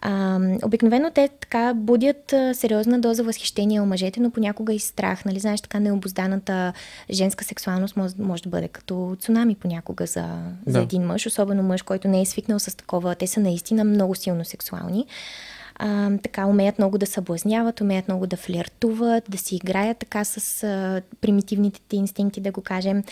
[0.00, 5.24] А, обикновено те така будят сериозна доза възхищение у мъжете, но понякога и страх.
[5.24, 5.40] Нали?
[5.40, 6.72] Знаеш, така необозданата
[7.10, 10.20] женска сексуалност може, може да бъде като цунами понякога за,
[10.66, 10.72] да.
[10.72, 13.14] за един мъж, особено мъж, който не е свикнал с такова.
[13.14, 15.06] Те са наистина много силно сексуални.
[15.78, 20.64] А, така, умеят много да съблазняват, умеят много да флиртуват, да си играят така с
[20.64, 23.02] а, примитивните ти инстинкти, да го кажем.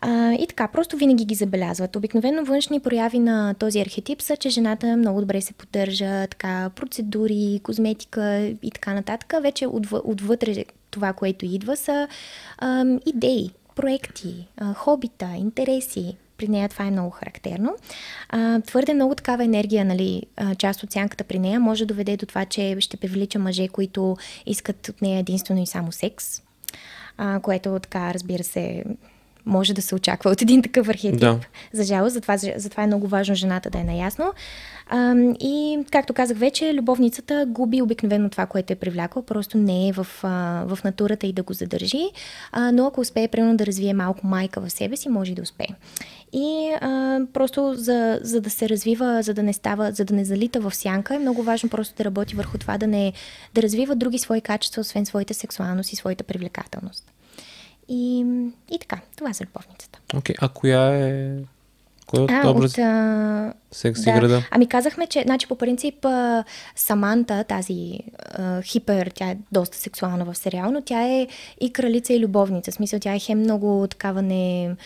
[0.00, 1.96] А, и така, просто винаги ги забелязват.
[1.96, 7.60] Обикновено външни прояви на този архетип са, че жената много добре се поддържа, така, процедури,
[7.62, 9.34] козметика и така нататък.
[9.42, 12.08] Вече отв- отвътре това, което идва, са
[12.58, 17.76] а, идеи, проекти, а, хобита, интереси, при нея това е много характерно.
[18.28, 20.22] А, твърде много такава енергия, нали,
[20.58, 24.16] част от сянката при нея може да доведе до това, че ще привлича мъже, които
[24.46, 26.42] искат от нея единствено и само секс,
[27.18, 28.84] а, което така, разбира се,
[29.46, 31.20] може да се очаква от един такъв архетип.
[31.20, 31.40] Да.
[31.72, 34.32] За жалост, затова, затова е много важно жената да е наясно.
[34.88, 39.92] А, и, както казах вече, любовницата губи обикновено това, което е привлякла, просто не е
[39.92, 42.04] в, а, в натурата и да го задържи,
[42.52, 45.42] а, но ако успее, примерно, да развие малко майка в себе си, може и да
[45.42, 45.68] успее.
[46.32, 50.24] И а, просто за, за да се развива, за да не става, за да не
[50.24, 53.12] залита в сянка, е много важно просто да работи върху това, да, не,
[53.54, 57.12] да развива други свои качества, освен своята сексуалност и своята привлекателност.
[57.88, 58.18] И,
[58.70, 59.98] и така, това за любовницата.
[60.14, 61.36] Окей, okay, а коя е...
[62.06, 62.72] Кой е от а, образ?
[62.72, 64.10] От, а, Секс да.
[64.10, 64.48] играта?
[64.50, 66.06] Ами казахме, че значи, по принцип
[66.76, 71.26] Саманта, тази а, хипер, тя е доста сексуална в сериал, но тя е
[71.60, 72.70] и кралица и любовница.
[72.70, 74.76] В смисъл, тя е хем много такава не...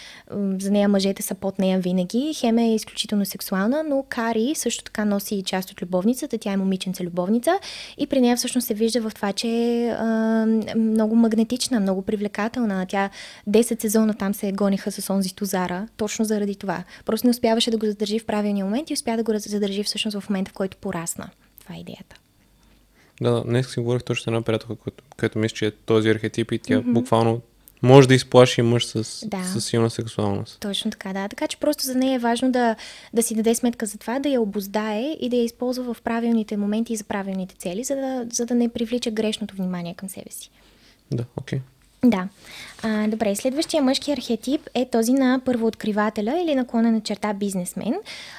[0.58, 5.04] За нея мъжете са под нея винаги, хем е изключително сексуална, но Кари също така
[5.04, 7.58] носи и част от любовницата, тя е момиченца любовница
[7.98, 9.94] и при нея всъщност се вижда в това, че е
[10.76, 12.86] много магнетична, много привлекателна.
[12.88, 13.10] Тя
[13.48, 16.84] 10 сезона там се гониха с онзи Тузара, точно заради това.
[17.04, 20.20] Просто не успяваше да го задържи в правилния момент и успя да го задържи всъщност
[20.20, 21.30] в момента, в който порасна.
[21.60, 22.16] Това е идеята.
[23.20, 26.52] Да, днес си говорих точно с една приятелка, която, която мисля, че е този архетип
[26.52, 26.92] и тя mm-hmm.
[26.92, 27.40] буквално
[27.82, 29.44] може да изплаши мъж с, да.
[29.44, 30.60] с силна сексуалност.
[30.60, 31.28] Точно така, да.
[31.28, 32.76] Така че просто за нея е важно да,
[33.14, 36.56] да си даде сметка за това, да я обоздае и да я използва в правилните
[36.56, 40.30] моменти и за правилните цели, за да, за да не привлича грешното внимание към себе
[40.30, 40.50] си.
[41.10, 41.58] Да, окей.
[41.58, 41.62] Okay.
[42.04, 42.28] Да.
[42.82, 47.94] А, добре, следващия мъжки архетип е този на първооткривателя или наклонена черта бизнесмен.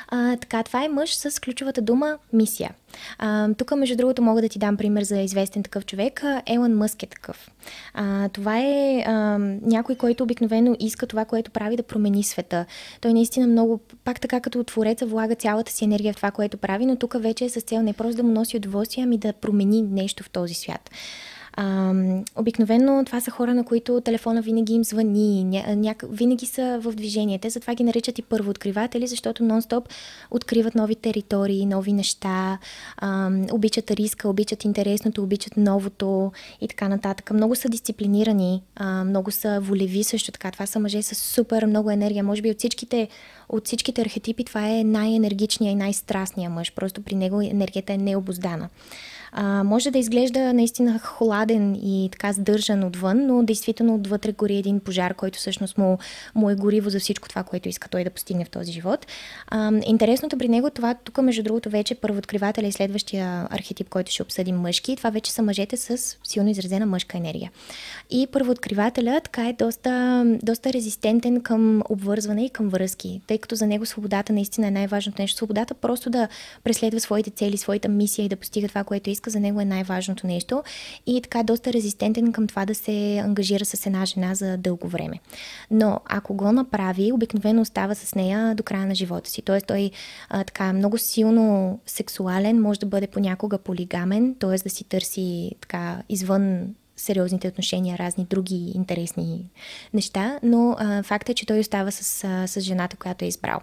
[0.07, 2.71] А, така, това е мъж с ключовата дума мисия.
[3.17, 6.23] А, тук, между другото, мога да ти дам пример за известен такъв човек.
[6.45, 7.51] Елън Мъск е такъв.
[7.93, 12.65] А, това е а, някой, който обикновено иска това, което прави да промени света.
[13.01, 16.85] Той наистина много, пак така като твореца, влага цялата си енергия в това, което прави,
[16.85, 19.81] но тук вече е с цел не просто да му носи удоволствие, ами да промени
[19.81, 20.89] нещо в този свят.
[21.53, 21.93] А,
[22.35, 27.39] обикновено това са хора, на които телефона винаги им звъни, ня, винаги са в движение.
[27.39, 29.85] Те затова ги наричат и първооткриватели, защото нон-стоп
[30.31, 32.57] откриват нови територии, нови неща,
[32.97, 37.31] а, обичат риска, обичат интересното, обичат новото и така нататък.
[37.31, 40.51] Много са дисциплинирани, а, много са волеви също така.
[40.51, 42.23] Това са мъже с супер много енергия.
[42.23, 43.07] Може би от всичките,
[43.49, 46.73] от всичките архетипи това е най-енергичният и най-страстният мъж.
[46.73, 48.69] Просто при него енергията е необоздана.
[49.31, 54.79] А, може да изглежда наистина хладен и така сдържан отвън, но действително отвътре гори един
[54.79, 55.97] пожар, който всъщност му,
[56.35, 59.07] му е гориво за всичко това, което иска той да постигне в този живот.
[59.47, 64.23] А, интересното при него това, тук между другото вече първооткривателя и следващия архетип, който ще
[64.23, 67.51] обсъдим мъжки, това вече са мъжете с силно изразена мъжка енергия.
[68.09, 73.67] И първооткривателя така е доста, доста резистентен към обвързване и към връзки, тъй като за
[73.67, 75.37] него свободата наистина е най-важното нещо.
[75.37, 76.27] Свободата просто да
[76.63, 80.27] преследва своите цели, своята мисия и да постига това, което иска, за него е най-важното
[80.27, 80.63] нещо.
[81.05, 84.87] И така е доста резистентен към това да се ангажира с една жена за дълго
[84.87, 85.19] време.
[85.71, 89.41] Но ако го направи, обикновено остава с нея до края на живота си.
[89.41, 89.91] Тоест той
[90.29, 94.57] а, така много силно сексуален, може да бъде понякога полигамен, т.е.
[94.63, 99.45] да си търси така извън сериозните отношения, разни други интересни
[99.93, 103.59] неща, но а, е, че той остава с, с жената, която е избрал.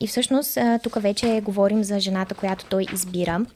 [0.00, 3.46] И всъщност тук вече говорим за жената, която той избира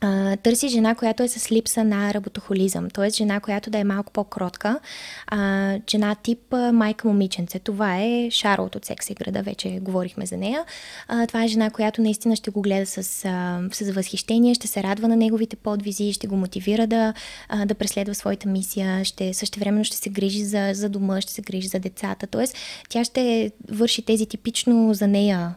[0.00, 3.10] а, търси жена, която е с липса на работохолизъм, т.е.
[3.10, 4.80] жена, която да е малко по-кротка,
[5.26, 7.58] а, жена тип а, майка момиченце.
[7.58, 10.64] Това е Шарлот от Секса и града, вече говорихме за нея.
[11.08, 14.82] А, това е жена, която наистина ще го гледа с, а, с възхищение, ще се
[14.82, 17.14] радва на неговите подвизи, ще го мотивира да,
[17.48, 21.42] а, да преследва своята мисия, ще същевременно ще се грижи за, за дома, ще се
[21.42, 22.26] грижи за децата.
[22.26, 22.44] Т.е.
[22.88, 25.54] тя ще върши тези типично за нея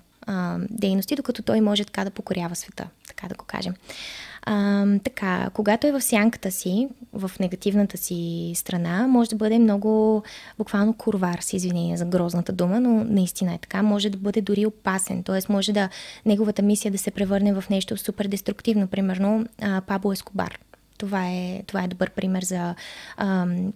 [0.69, 3.73] дейности, докато той може така да покорява света, така да го кажем.
[4.45, 10.23] А, така, когато е в сянката си, в негативната си страна, може да бъде много
[10.58, 13.84] буквално курвар, с извинение за грозната дума, но наистина е така.
[13.84, 15.39] Може да бъде дори опасен, т.е.
[15.49, 15.89] може да
[16.25, 20.60] неговата мисия да се превърне в нещо супер деструктивно, примерно а, Пабло Ескобар.
[20.97, 22.75] Това е, това е добър пример за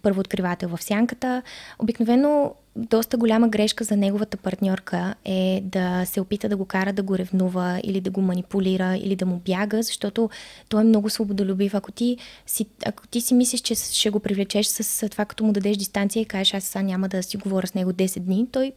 [0.01, 1.41] първооткривател в сянката.
[1.79, 7.03] Обикновено доста голяма грешка за неговата партньорка е да се опита да го кара да
[7.03, 10.29] го ревнува или да го манипулира или да му бяга, защото
[10.69, 11.73] той е много свободолюбив.
[11.73, 15.53] Ако ти си, ако ти си мислиш, че ще го привлечеш с това, като му
[15.53, 18.71] дадеш дистанция и кажеш, аз сега няма да си говоря с него 10 дни, той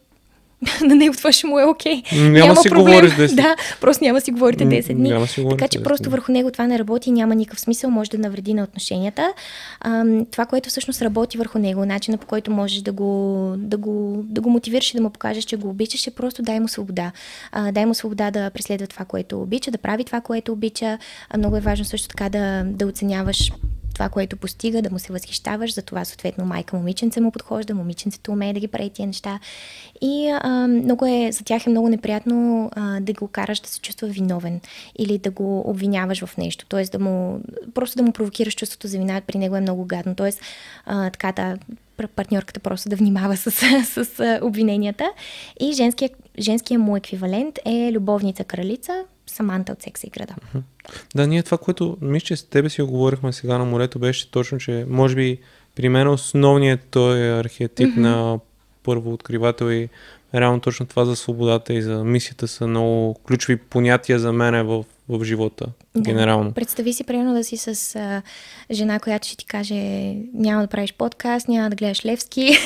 [0.84, 2.02] на него това ще му е окей.
[2.02, 2.22] Okay.
[2.22, 2.84] Няма, няма си проблем.
[2.84, 3.34] говориш 10.
[3.34, 5.08] Да, просто няма си говорите 10 дни.
[5.08, 8.18] Няма си така че просто върху него това не работи, няма никакъв смисъл, може да
[8.18, 9.32] навреди на отношенията.
[9.80, 14.22] А, това, което всъщност работи върху него, начина по който можеш да го, да го,
[14.24, 17.12] да го мотивираш и да му покажеш, че го обичаш, е просто дай му свобода.
[17.52, 20.98] А, дай му свобода да преследва това, което обича, да прави това, което обича.
[21.30, 23.52] А, много е важно също така да, да оценяваш
[24.00, 28.32] това, което постига, да му се възхищаваш, за това съответно майка момиченце му подхожда, момиченцето
[28.32, 29.38] умее да ги прави тия неща.
[30.00, 33.80] И а, много е, за тях е много неприятно а, да го караш да се
[33.80, 34.60] чувства виновен
[34.98, 36.66] или да го обвиняваш в нещо.
[36.68, 37.40] Тоест да му,
[37.74, 40.14] просто да му провокираш чувството за вина при него е много гадно.
[40.14, 40.40] Тоест,
[40.86, 41.58] така да,
[42.16, 43.50] партньорката просто да внимава с,
[43.84, 45.10] с, с обвиненията.
[45.60, 50.34] И женския, женския му еквивалент е любовница кралица, Саманта от секса и града.
[51.14, 54.58] Да, ние това, което мисля, че с тебе си оговорихме сега на морето, беше точно,
[54.58, 55.38] че може би
[55.74, 58.00] при мен основният той архетип mm-hmm.
[58.00, 58.38] на
[58.82, 59.88] първо откривател и
[60.34, 64.84] реално точно това за свободата и за мисията са много ключови понятия за мен в,
[65.18, 66.00] в живота, да.
[66.00, 66.52] генерално.
[66.52, 68.22] Представи си, примерно, да си с а,
[68.70, 69.74] жена, която ще ти каже
[70.34, 72.50] няма да правиш подкаст, няма да гледаш Левски.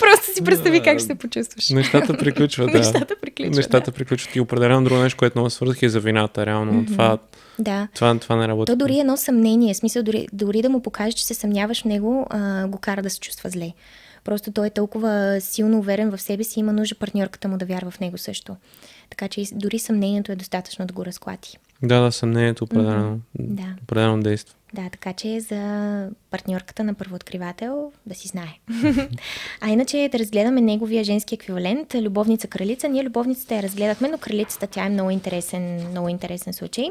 [0.00, 1.70] Просто си представи как ще се почувстваш.
[1.70, 2.78] Нещата приключват, да.
[2.78, 3.96] Нещата приключват, Нещата да.
[3.96, 4.36] приключват.
[4.36, 6.72] И определено друго нещо, което много свързах е за вината, реално.
[6.72, 6.86] Mm-hmm.
[6.86, 7.18] Това,
[7.58, 7.88] да.
[7.94, 8.72] Това, това не работи.
[8.72, 12.26] То дори едно съмнение, смисъл дори, дори да му покажеш, че се съмняваш в него,
[12.30, 13.72] а, го кара да се чувства зле.
[14.24, 17.90] Просто той е толкова силно уверен в себе си, има нужда партньорката му да вярва
[17.90, 18.56] в него също.
[19.10, 21.58] Така че дори съмнението е достатъчно да го разклати.
[21.82, 23.20] Да, да, съмнението определено, mm-hmm.
[23.38, 23.76] да.
[23.82, 24.54] определено действа.
[24.74, 28.58] Да, така че за партньорката на първооткривател да си знае.
[29.60, 32.88] а иначе да разгледаме неговия женски еквивалент, любовница кралица.
[32.88, 36.84] Ние любовницата я разгледахме, но кралицата тя е много интересен, много интересен случай.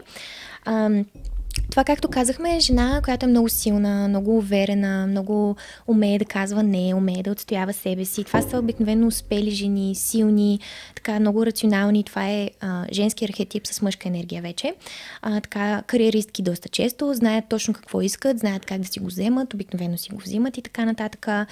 [1.70, 5.56] Това, както казахме, е жена, която е много силна, много уверена, много
[5.88, 8.24] умее да казва не, умее да отстоява себе си.
[8.24, 10.60] Това са обикновено успели жени, силни,
[10.96, 12.04] така много рационални.
[12.04, 14.74] Това е а, женски архетип с мъжка енергия вече.
[15.22, 19.54] А, така, кариеристки доста често, знаят точно какво искат, знаят как да си го вземат,
[19.54, 21.28] обикновено си го взимат и така нататък.
[21.28, 21.46] А,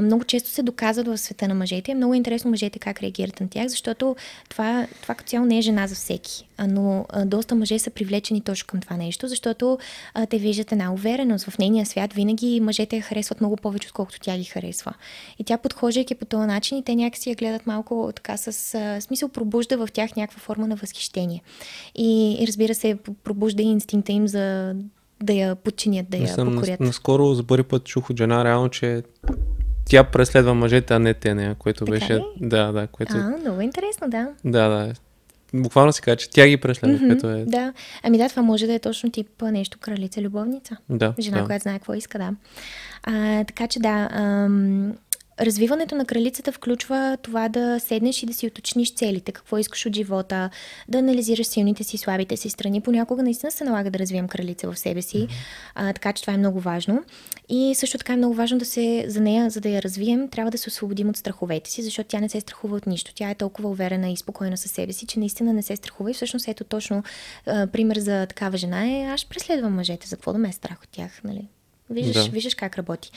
[0.00, 1.94] много често се доказват в света на мъжете.
[1.94, 4.16] Много е интересно мъжете как реагират на тях, защото
[4.48, 6.48] това, това като цяло не е жена за всеки.
[6.58, 9.45] А, но а, доста мъже са привлечени точно към това нещо, защото
[10.14, 11.44] а, те виждат една увереност.
[11.44, 14.94] В нейния свят винаги мъжете я харесват много повече, отколкото тя ги харесва.
[15.38, 19.00] И тя, подхождайки по този начин, и те някакси я гледат малко така с а,
[19.00, 21.42] смисъл, пробужда в тях някаква форма на възхищение.
[21.94, 24.74] И, и разбира се, пробужда и инстинкта им за
[25.22, 26.80] да я подчинят, да я съм, покорят.
[26.80, 29.02] Наскоро за първи път чух от жена реално, че
[29.84, 32.14] тя преследва мъжете, а не те нея, което така беше...
[32.14, 32.22] Ли?
[32.40, 33.12] Да, да, което...
[33.16, 34.28] А, много интересно, да.
[34.44, 34.92] Да, да
[35.54, 37.44] буквално се казва, че тя ги преследва, mm-hmm, като е...
[37.44, 40.76] Да, ами да, това може да е точно тип нещо кралица-любовница.
[40.90, 41.44] Да, Жена, да.
[41.44, 42.30] която знае какво иска, да.
[43.02, 44.92] А, така че да, ам,
[45.40, 49.96] Развиването на кралицата включва това да седнеш и да си уточниш целите, какво искаш от
[49.96, 50.50] живота,
[50.88, 52.80] да анализираш силните си, слабите си страни.
[52.80, 55.28] Понякога наистина се налага да развием кралица в себе си,
[55.74, 57.04] а, така че това е много важно.
[57.48, 60.50] И също така е много важно да се, за нея, за да я развием, трябва
[60.50, 63.14] да се освободим от страховете си, защото тя не се страхува от нищо.
[63.14, 66.10] Тя е толкова уверена и спокойна със себе си, че наистина не се страхува.
[66.10, 67.02] И всъщност ето точно
[67.46, 70.82] а, пример за такава жена е, аз преследвам мъжете, за какво да ме е страх
[70.82, 71.48] от тях, нали?
[71.90, 72.30] Виждаш, да.
[72.30, 73.10] виждаш как работи.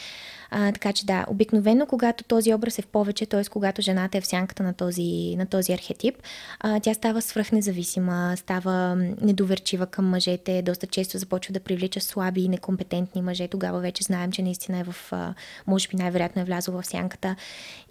[0.52, 3.46] А, така че да, обикновено, когато този образ е в повече, т.е.
[3.46, 6.16] когато жената е в сянката на този, на този архетип,
[6.60, 12.50] а, тя става свръхнезависима, става недоверчива към мъжете, доста често започва да привлича слаби и
[12.50, 13.48] некомпетентни мъже.
[13.48, 15.12] Тогава вече знаем, че наистина е в,
[15.68, 17.36] може би най-вероятно е влязла в сянката.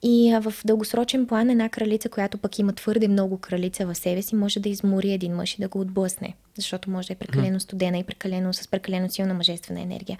[0.02, 4.22] И а, в дългосрочен план една кралица, която пък има твърде много кралица в себе
[4.22, 7.60] си, може да измори един мъж и да го отблъсне, защото може да е прекалено
[7.60, 10.18] студена и прекалено с прекалено силна мъжествена енергия.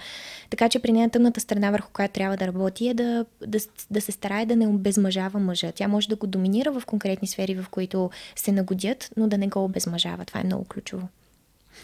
[0.51, 3.59] Така че при нея тъмната страна, върху която трябва да работи, е да, да,
[3.91, 5.73] да се старае да не обезмъжава мъжа.
[5.73, 9.49] Тя може да го доминира в конкретни сфери, в които се нагодят, но да не
[9.49, 10.25] го обезмъжава.
[10.25, 11.09] Това е много ключово.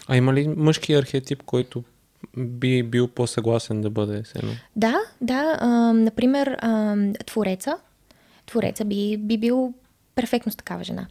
[0.07, 1.83] А има ли мъжки архетип, който
[2.37, 4.51] би бил по-съгласен да бъде сено?
[4.75, 5.57] Да, да.
[5.59, 7.77] А, например, а, Твореца.
[8.45, 9.73] Твореца би, би бил
[10.15, 11.07] перфектно с такава жена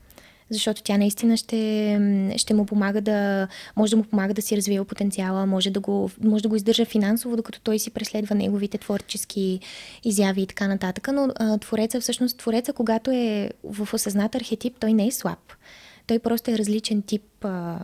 [0.50, 4.84] защото тя наистина ще, ще му помага да, може да му помага да си развива
[4.84, 9.60] потенциала, може да го, може да го издържа финансово, докато той си преследва неговите творчески
[10.04, 11.08] изяви и така нататък.
[11.12, 15.52] Но а, твореца, всъщност, твореца, когато е в осъзнат архетип, той не е слаб.
[16.06, 17.78] Той просто е различен тип а,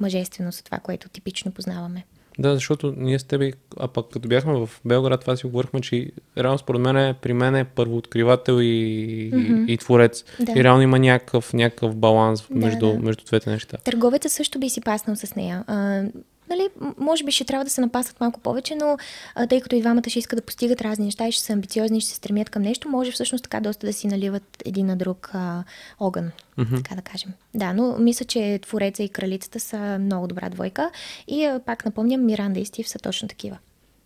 [0.00, 2.04] мъжественост от това, което типично познаваме.
[2.38, 6.10] Да, защото ние с тебе, а пък като бяхме в Белград, това си говорихме, че
[6.38, 9.66] реално според мен е, при мен е първооткривател и, mm-hmm.
[9.68, 10.24] и, и творец.
[10.40, 10.52] Да.
[10.56, 12.98] И реално има някакъв, някакъв баланс да, между, да.
[12.98, 13.76] между двете неща.
[13.84, 15.64] Търговеца също би си паснал с нея.
[15.66, 16.04] А,
[16.52, 18.96] нали, може би ще трябва да се напасват малко повече, но
[19.34, 22.00] а, тъй като и двамата ще искат да постигат разни неща и ще са амбициозни,
[22.00, 25.30] ще се стремят към нещо, може всъщност така доста да си наливат един на друг
[25.32, 25.64] а,
[26.00, 26.76] огън, mm-hmm.
[26.76, 27.32] така да кажем.
[27.54, 30.90] Да, но мисля, че Твореца и Кралицата са много добра двойка
[31.28, 33.58] и а, пак напомням, Миранда и Стив са точно такива.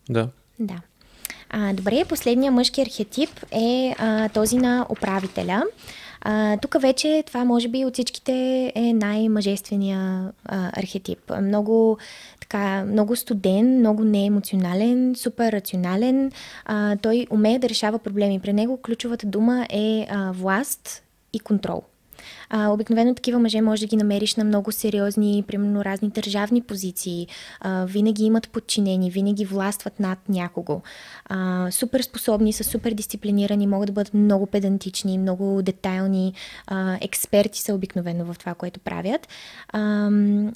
[0.09, 0.29] Да.
[0.59, 0.75] Да.
[1.49, 5.63] А, добре, последния мъжки архетип е а, този на управителя.
[6.61, 11.31] Тук вече това може би от всичките е най-мъжествения а, архетип.
[11.41, 11.97] Много
[12.39, 16.31] така, много студен, много неемоционален, супер рационален.
[16.65, 18.39] А, той умее да решава проблеми.
[18.39, 21.03] При него ключовата дума е а, власт
[21.33, 21.83] и контрол.
[22.49, 27.27] А, обикновено такива мъже може да ги намериш на много сериозни, примерно разни държавни позиции.
[27.59, 30.81] А, винаги имат подчинени, винаги властват над някого.
[31.25, 36.33] А, супер способни, са супер дисциплинирани, могат да бъдат много педантични, много детайлни.
[36.67, 39.27] А, експерти са обикновено в това, което правят.
[39.69, 40.09] А,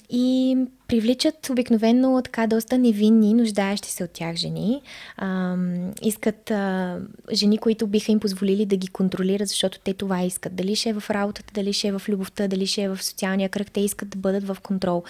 [0.09, 0.57] и
[0.91, 4.81] привличат обикновено така доста невинни, нуждаещи се от тях жени.
[5.17, 5.55] А,
[6.01, 6.99] искат а,
[7.33, 10.55] жени, които биха им позволили да ги контролират, защото те това искат.
[10.55, 13.49] Дали ще е в работата, дали ще е в любовта, дали ще е в социалния
[13.49, 15.03] кръг, те искат да бъдат в контрол.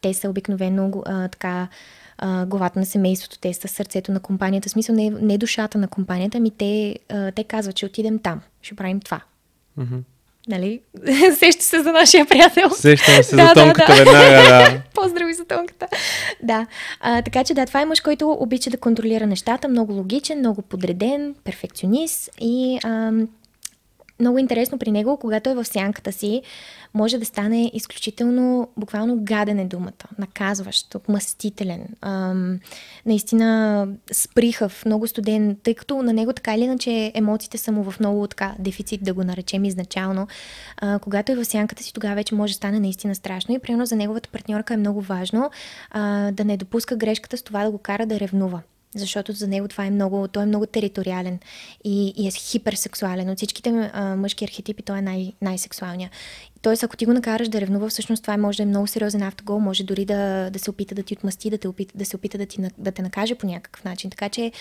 [0.00, 1.68] Те са обикновено а, така
[2.18, 4.68] а, главата на семейството, те са сърцето на компанията.
[4.68, 8.40] В смисъл не, не душата на компанията, ами те, а, те казват, че отидем там,
[8.62, 9.20] ще правим това.
[9.78, 10.02] Mm-hmm.
[10.48, 10.80] Нали?
[11.38, 12.70] Сеща се за нашия приятел.
[12.70, 14.12] Сещам се да, за тонката да, да.
[14.12, 14.80] веднага, да.
[14.94, 15.86] Поздрави за тонката.
[16.42, 16.66] Да.
[17.00, 20.62] А, така че да, това е мъж, който обича да контролира нещата, много логичен, много
[20.62, 23.28] подреден, перфекционист и ам,
[24.20, 26.42] много интересно при него, когато е в сянката си,
[26.94, 32.60] може да стане изключително, буквално гаден е думата, наказващ, отмъстителен, ам,
[33.06, 38.00] наистина сприхав, много студен, тъй като на него така или иначе емоциите са му в
[38.00, 40.26] много така дефицит, да го наречем изначално.
[40.76, 43.86] А, когато е в сянката си, тогава вече може да стане наистина страшно и примерно
[43.86, 45.50] за неговата партньорка е много важно
[45.90, 48.60] а, да не допуска грешката с това да го кара да ревнува
[48.94, 51.38] защото за него това е много, той е много териториален
[51.84, 53.30] и, и е хиперсексуален.
[53.30, 56.10] От всичките а, мъжки архетипи той е най- най-сексуалния.
[56.62, 59.58] Тоест, ако ти го накараш да ревнува, всъщност това може да е много сериозен автогол,
[59.58, 62.38] може дори да, да се опита да ти отмъсти, да, те опита, да се опита
[62.38, 64.10] да, ти, да те накаже по някакъв начин.
[64.10, 64.52] Така че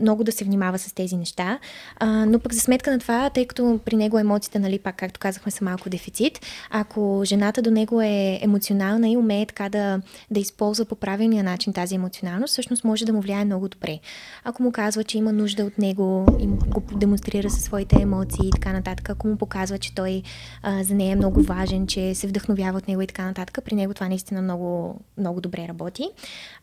[0.00, 1.58] много да се внимава с тези неща.
[2.02, 5.52] Но пък за сметка на това, тъй като при него емоциите, нали, пак, както казахме,
[5.52, 10.00] са малко дефицит, ако жената до него е емоционална и умее така да,
[10.30, 13.98] да използва по правилния начин тази емоционалност, всъщност може да му влияе много добре.
[14.44, 18.50] Ако му казва, че има нужда от него и го демонстрира със своите емоции и
[18.50, 20.22] така нататък, ако му показва, че той
[20.62, 23.58] а, за нея е много важен, че се вдъхновява от него и така нататък.
[23.64, 26.10] При него това наистина много, много добре работи.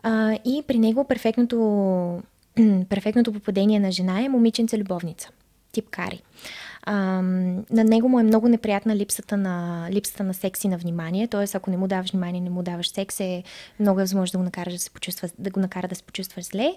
[0.04, 2.22] А, и при него перфектното,
[2.90, 5.30] перфектното попадение на жена е момиченца любовница.
[5.72, 6.22] Тип Кари.
[6.84, 7.22] А,
[7.72, 11.28] на него му е много неприятна липсата на, липсата на секс и на внимание.
[11.28, 11.46] Т.е.
[11.54, 13.44] ако не му даваш внимание, не му даваш секс, е
[13.80, 16.42] много е възможно да го накара да, се почувства, да го накара да се почувства
[16.42, 16.74] зле.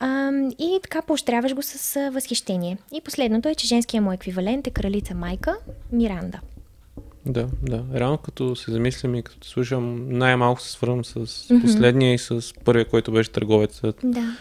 [0.00, 2.78] А, и така поощряваш го с възхищение.
[2.92, 5.56] И последното е, че женският му еквивалент е кралица майка
[5.92, 6.40] Миранда.
[7.26, 7.84] Да, да.
[7.94, 11.62] Реално като се замислям и като слушам, най-малко се свързвам с mm-hmm.
[11.62, 14.00] последния и с първия, който беше търговецът.
[14.04, 14.36] Да.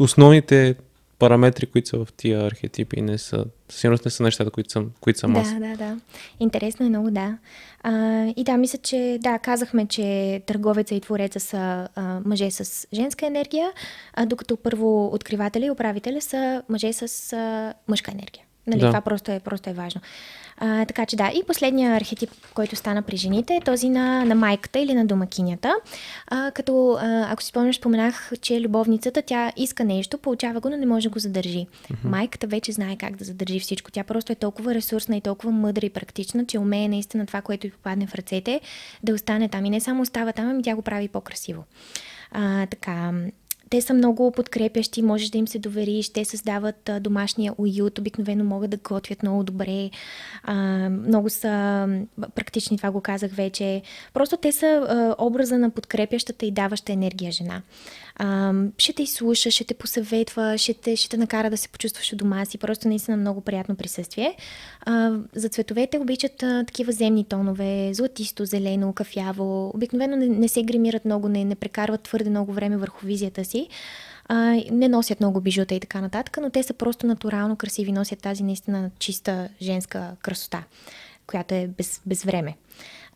[0.00, 0.74] Основните
[1.18, 5.18] параметри, които са в тия архетипи, не са, сигурно не са нещата, които съм, които
[5.18, 5.54] съм да, аз.
[5.54, 5.96] Да, да, да.
[6.40, 7.38] Интересно е много, да.
[7.82, 12.86] А, и да, мисля, че да, казахме, че търговеца и твореца са а, мъже с
[12.92, 13.72] женска енергия,
[14.14, 18.45] а, докато първо откривателя и управителя са мъже с а, мъжка енергия.
[18.66, 18.86] Нали, да.
[18.86, 20.00] Това просто е, просто е важно.
[20.58, 24.34] А, така че да, и последния архетип, който стана при жените е този на, на
[24.34, 25.74] майката или на домакинята.
[26.26, 30.76] А, като, а, ако си спомняш, споменах, че любовницата, тя иска нещо, получава го, но
[30.76, 31.66] не може да го задържи.
[31.66, 32.04] Uh-huh.
[32.04, 33.90] Майката вече знае как да задържи всичко.
[33.90, 37.66] Тя просто е толкова ресурсна и толкова мъдра и практична, че умее наистина това, което
[37.66, 38.60] й попадне в ръцете,
[39.02, 39.64] да остане там.
[39.64, 41.64] И не само остава там, ами тя го прави по-красиво.
[42.32, 43.12] А, така,
[43.70, 48.44] те са много подкрепящи, можеш да им се довериш, те създават а, домашния уют, обикновено
[48.44, 49.90] могат да готвят много добре,
[50.42, 50.54] а,
[50.90, 51.86] много са
[52.34, 53.82] практични, това го казах вече.
[54.14, 57.62] Просто те са а, образа на подкрепящата и даваща енергия жена.
[58.18, 62.12] А, ще те изслуша, ще те посъветва, ще те, ще те накара да се почувстваш
[62.12, 62.58] у дома си.
[62.58, 64.36] Просто наистина много приятно присъствие.
[64.80, 69.70] А, за цветовете обичат а, такива земни тонове, златисто, зелено, кафяво.
[69.74, 73.68] Обикновено не, не се гримират много, не, не прекарват твърде много време върху визията си.
[74.28, 78.18] А, не носят много бижута и така нататък, но те са просто натурално красиви, носят
[78.18, 80.64] тази наистина чиста женска красота,
[81.26, 82.56] която е без, без време.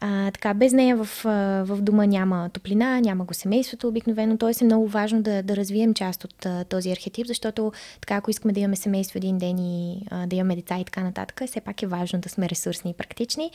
[0.02, 1.24] А, така, без нея в,
[1.64, 4.36] в дома няма топлина, няма го семейството обикновено.
[4.36, 8.30] Тоест е много важно да, да развием част от а, този архетип, защото така, ако
[8.30, 11.60] искаме да имаме семейство един ден и а, да имаме деца и така нататък, все
[11.60, 13.50] пак е важно да сме ресурсни и практични.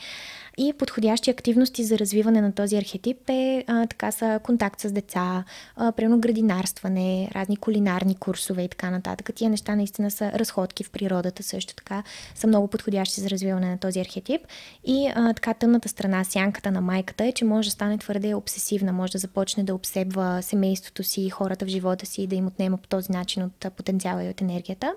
[0.58, 5.44] И подходящи активности за развиване на този архетип е а, така са контакт с деца,
[5.76, 9.30] а, примерно градинарстване, разни кулинарни курсове и така нататък.
[9.34, 12.02] Тия неща наистина са разходки в природата също така,
[12.34, 14.40] са много подходящи за развиване на този архетип.
[14.84, 18.92] И а, така тъмната страна сянката на майката е, че може да стане твърде обсесивна,
[18.92, 22.46] може да започне да обсебва семейството си и хората в живота си и да им
[22.46, 24.94] отнема по този начин от потенциала и от енергията.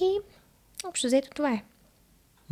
[0.00, 0.18] И
[0.88, 1.62] общо взето това е.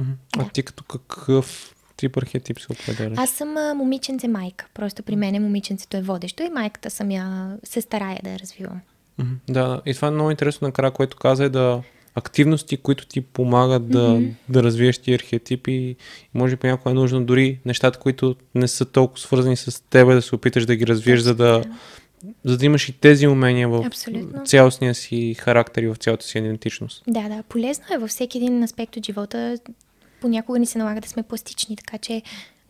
[0.00, 0.04] А
[0.36, 0.48] Да.
[0.48, 3.18] ти като какъв тип архетип се определяш?
[3.18, 4.66] Аз съм а, момиченце майка.
[4.74, 8.80] Просто при мен момиченцето е водещо и майката съм я се старая да я развивам.
[9.48, 11.82] Да, и това е много интересно накрая, което каза е да
[12.16, 14.28] активности, които ти помагат да, Мгм.
[14.48, 15.96] да развиеш ти архетипи и
[16.34, 20.22] може би понякога е нужно дори нещата, които не са толкова свързани с теб, да
[20.22, 21.64] се опиташ да ги развиеш, за да,
[22.44, 24.44] за да имаш и тези умения в Абсолютно.
[24.44, 27.02] цялостния си характер и в цялата си идентичност.
[27.08, 29.58] Да, да, полезно е във всеки един аспект от живота.
[30.20, 32.22] Понякога ни се налага да сме пластични, така че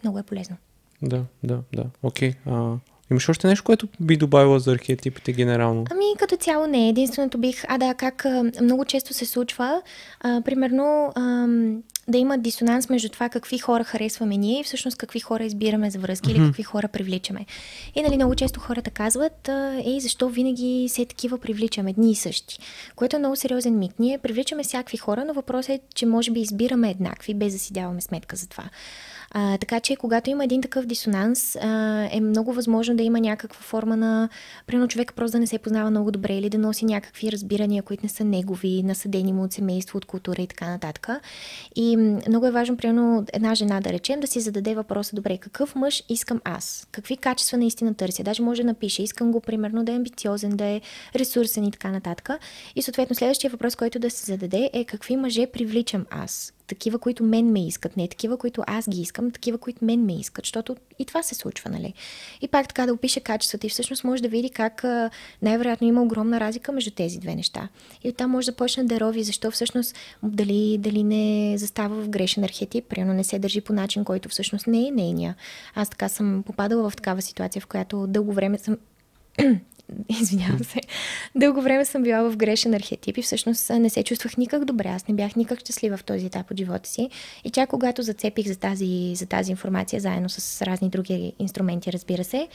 [0.05, 0.57] много е полезно.
[1.03, 1.85] Да, да, да.
[2.03, 2.33] Окей.
[2.47, 2.75] А,
[3.11, 5.85] имаш още нещо, което би добавила за архетипите генерално?
[5.91, 6.89] Ами като цяло не.
[6.89, 7.65] Единственото бих...
[7.69, 9.83] А да, как а, много често се случва,
[10.21, 15.21] а, примерно ам, да има дисонанс между това какви хора харесваме ние и всъщност какви
[15.21, 17.47] хора избираме за връзки или какви хора привличаме.
[17.95, 19.49] И нали много често хората казват,
[19.85, 22.59] ей, защо винаги се такива привличаме, едни и същи.
[22.97, 23.93] Което е много сериозен миг.
[23.99, 27.73] Ние привличаме всякакви хора, но въпросът е, че може би избираме еднакви, без да си
[27.73, 28.65] даваме сметка за това.
[29.31, 33.61] А, така че, когато има един такъв дисонанс, а, е много възможно да има някаква
[33.61, 34.29] форма на.
[34.67, 38.03] Примерно, човек просто да не се познава много добре или да носи някакви разбирания, които
[38.03, 41.09] не са негови, насъдени му от семейство, от култура и така нататък.
[41.77, 45.75] И много е важно, примерно, една жена да речем, да си зададе въпроса: добре, какъв
[45.75, 46.87] мъж искам аз?
[46.93, 48.23] Какви качества наистина търся?
[48.23, 50.81] Даже може да напише: искам го, примерно, да е амбициозен, да е
[51.17, 52.31] ресурсен и така нататък.
[52.77, 56.53] И съответно, следващия въпрос, който да се зададе е: какви мъже привличам аз?
[56.67, 60.17] Такива, които мен ме искат, не такива, които аз ги искам, такива, които мен ме
[60.21, 61.95] искат, защото и това се случва, нали?
[62.41, 64.85] И пак така да опише качествата и всъщност може да види как
[65.43, 67.69] най-вероятно има огромна разлика между тези две неща.
[68.05, 72.45] И оттам може да почне да рови защо всъщност дали, дали не застава в грешен
[72.45, 75.37] архетип, примерно не се държи по начин, който всъщност не е нейния.
[75.75, 78.77] Аз така съм попадала в такава ситуация, в която дълго време съм
[80.21, 80.81] Извинявам се.
[81.35, 84.89] Дълго време съм била в грешен архетип и всъщност не се чувствах никак добре.
[84.89, 87.11] Аз не бях никак щастлива в този етап от живота си.
[87.45, 92.25] И чак когато зацепих за тази, за тази информация, заедно с разни други инструменти, разбира
[92.25, 92.49] се,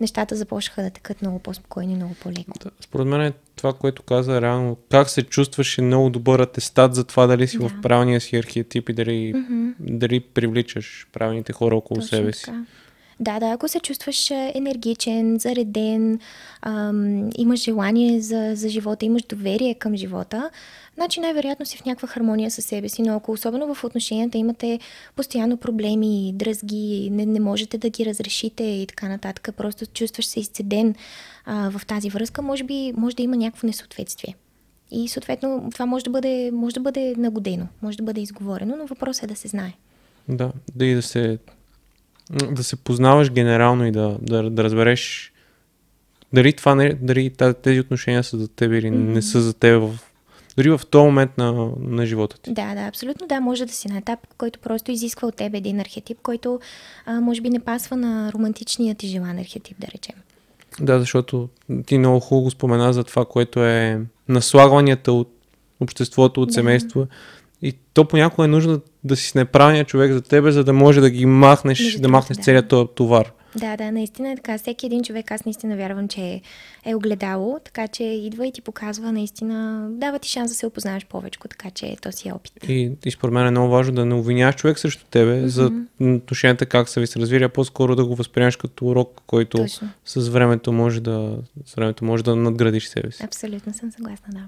[0.00, 2.58] нещата започнаха да текат много по-спокойно и много по-леко.
[2.64, 6.94] Да, Според мен е това, което каза реално, как се чувстваш е много добър атестат
[6.94, 7.68] за това дали си Да.
[7.68, 9.68] в правилния си архетип и дали, Мгм.
[9.80, 12.44] дали привличаш правилните хора около Точно себе си.
[12.44, 12.64] така.
[13.20, 16.20] Да, да, ако се чувстваш а, енергичен, зареден,
[16.62, 20.50] ам, имаш желание за, за живота, имаш доверие към живота,
[20.94, 24.78] значи най-вероятно си в някаква хармония със себе си, но ако особено в отношенията имате
[25.16, 30.40] постоянно проблеми, дръзги, не, не можете да ги разрешите и така нататък, просто чувстваш се
[30.40, 30.94] изцеден
[31.44, 34.34] а, в тази връзка, може би може да има някакво несъответствие.
[34.90, 38.86] И съответно това може да бъде, може да бъде нагодено, може да бъде изговорено, но
[38.86, 39.72] въпросът е да се знае.
[40.28, 41.38] Да, да и да се,
[42.30, 45.32] да се познаваш генерално и да, да, да разбереш
[46.32, 49.98] дали, това не, дали тези отношения са за теб или не са за теб в,
[50.56, 52.52] дори в този момент на, на живота ти.
[52.52, 55.80] Да, да, абсолютно да, може да си на етап, който просто изисква от теб един
[55.80, 56.60] архетип, който
[57.06, 60.14] а, може би не пасва на романтичния ти желан архетип, да речем.
[60.80, 61.48] Да, защото
[61.86, 65.32] ти много хубаво спомена за това, което е наслагванията от
[65.80, 66.52] обществото, от Да.
[66.52, 67.06] семейство.
[67.62, 71.00] И то понякога е нужно да си с неправилния човек за тебе, за да може
[71.00, 72.42] да ги махнеш, Между да махнеш да.
[72.42, 73.32] целият този товар.
[73.58, 74.58] Да, да, наистина е така.
[74.58, 76.40] Всеки един човек, аз наистина вярвам, че
[76.84, 81.06] е, огледало, така че идва и ти показва наистина, дава ти шанс да се опознаеш
[81.06, 82.52] повече, така че то си е опит.
[82.68, 86.66] И, и според мен е много важно да не обвиняваш човек срещу тебе за отношенията
[86.66, 89.88] как са ви се развили, а по-скоро да го възприемаш като урок, който Точно.
[90.04, 93.22] с времето може да, с времето може да надградиш себе си.
[93.24, 94.40] Абсолютно съм съгласна, да.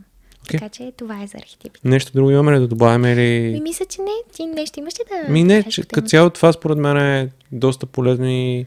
[0.47, 0.61] Окей.
[0.61, 1.89] Така че това е за архетипите.
[1.89, 3.61] Нещо друго имаме ли да добавим Ми, или...
[3.61, 4.35] мисля, че не.
[4.35, 7.87] Ти нещо имаш ли да Ми не, че като цяло това според мен е доста
[7.87, 8.67] полезно и,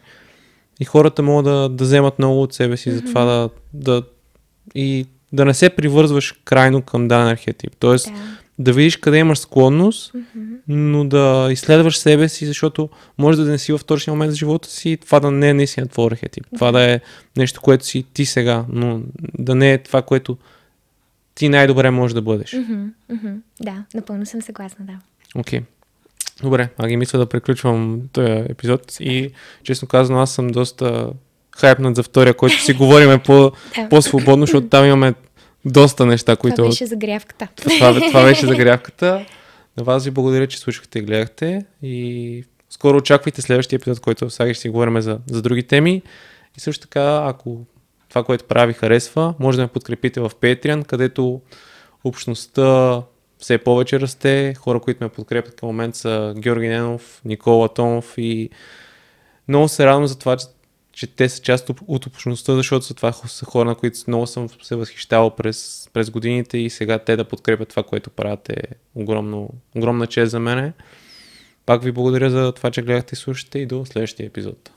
[0.79, 4.03] и хората могат да, да вземат много от себе си за това да, да
[4.75, 7.75] и да не се привързваш крайно към даден архетип.
[7.79, 8.13] Тоест да,
[8.59, 8.73] Да.
[8.73, 10.53] видиш къде имаш склонност, Мгм.
[10.67, 14.69] но да изследваш себе си, защото може да не си в точния момент за живота
[14.69, 16.45] си това да не е наистина твой архетип.
[16.55, 16.99] Това да е
[17.37, 19.01] нещо, което си ти сега, но
[19.39, 20.37] да не е това, което
[21.35, 22.53] ти най-добре можеш да бъдеш.
[22.53, 23.33] Мгм, мгм.
[23.61, 24.93] Да, напълно съм съгласна, да.
[25.35, 25.61] Окей.
[26.43, 29.31] Добре, а ги мисля да приключвам този епизод и
[29.63, 31.09] честно казано аз съм доста
[31.57, 33.89] хайпнат за втория, който си говориме по, Да.
[33.89, 35.13] по-свободно, защото там имаме
[35.65, 36.55] доста неща, които...
[36.55, 37.47] Това беше загрявката.
[37.55, 39.25] това, това беше загрявката.
[39.77, 44.53] На вас ви благодаря, че слушахте и гледахте и скоро очаквайте следващия епизод, който сега
[44.53, 46.01] ще си говорим за, за други теми.
[46.57, 47.65] И също така, ако
[48.11, 51.41] това, което прави харесва, може да ме подкрепите в Patreon, където
[52.03, 53.01] общността
[53.37, 54.53] все повече расте.
[54.57, 58.49] Хора, които ме подкрепят към момент са Георги Ненов, Никола Томов и
[59.47, 60.45] много се радвам за това, че
[60.91, 64.49] че те са част от общността, защото са това са хора, на които много съм
[64.61, 68.61] се възхищавал през, през годините и сега те да подкрепят това, което правят е
[68.95, 70.73] огромно, огромна чест за мене.
[71.65, 74.71] Пак ви благодаря за това, че гледахте и слушате и до следващия епизод.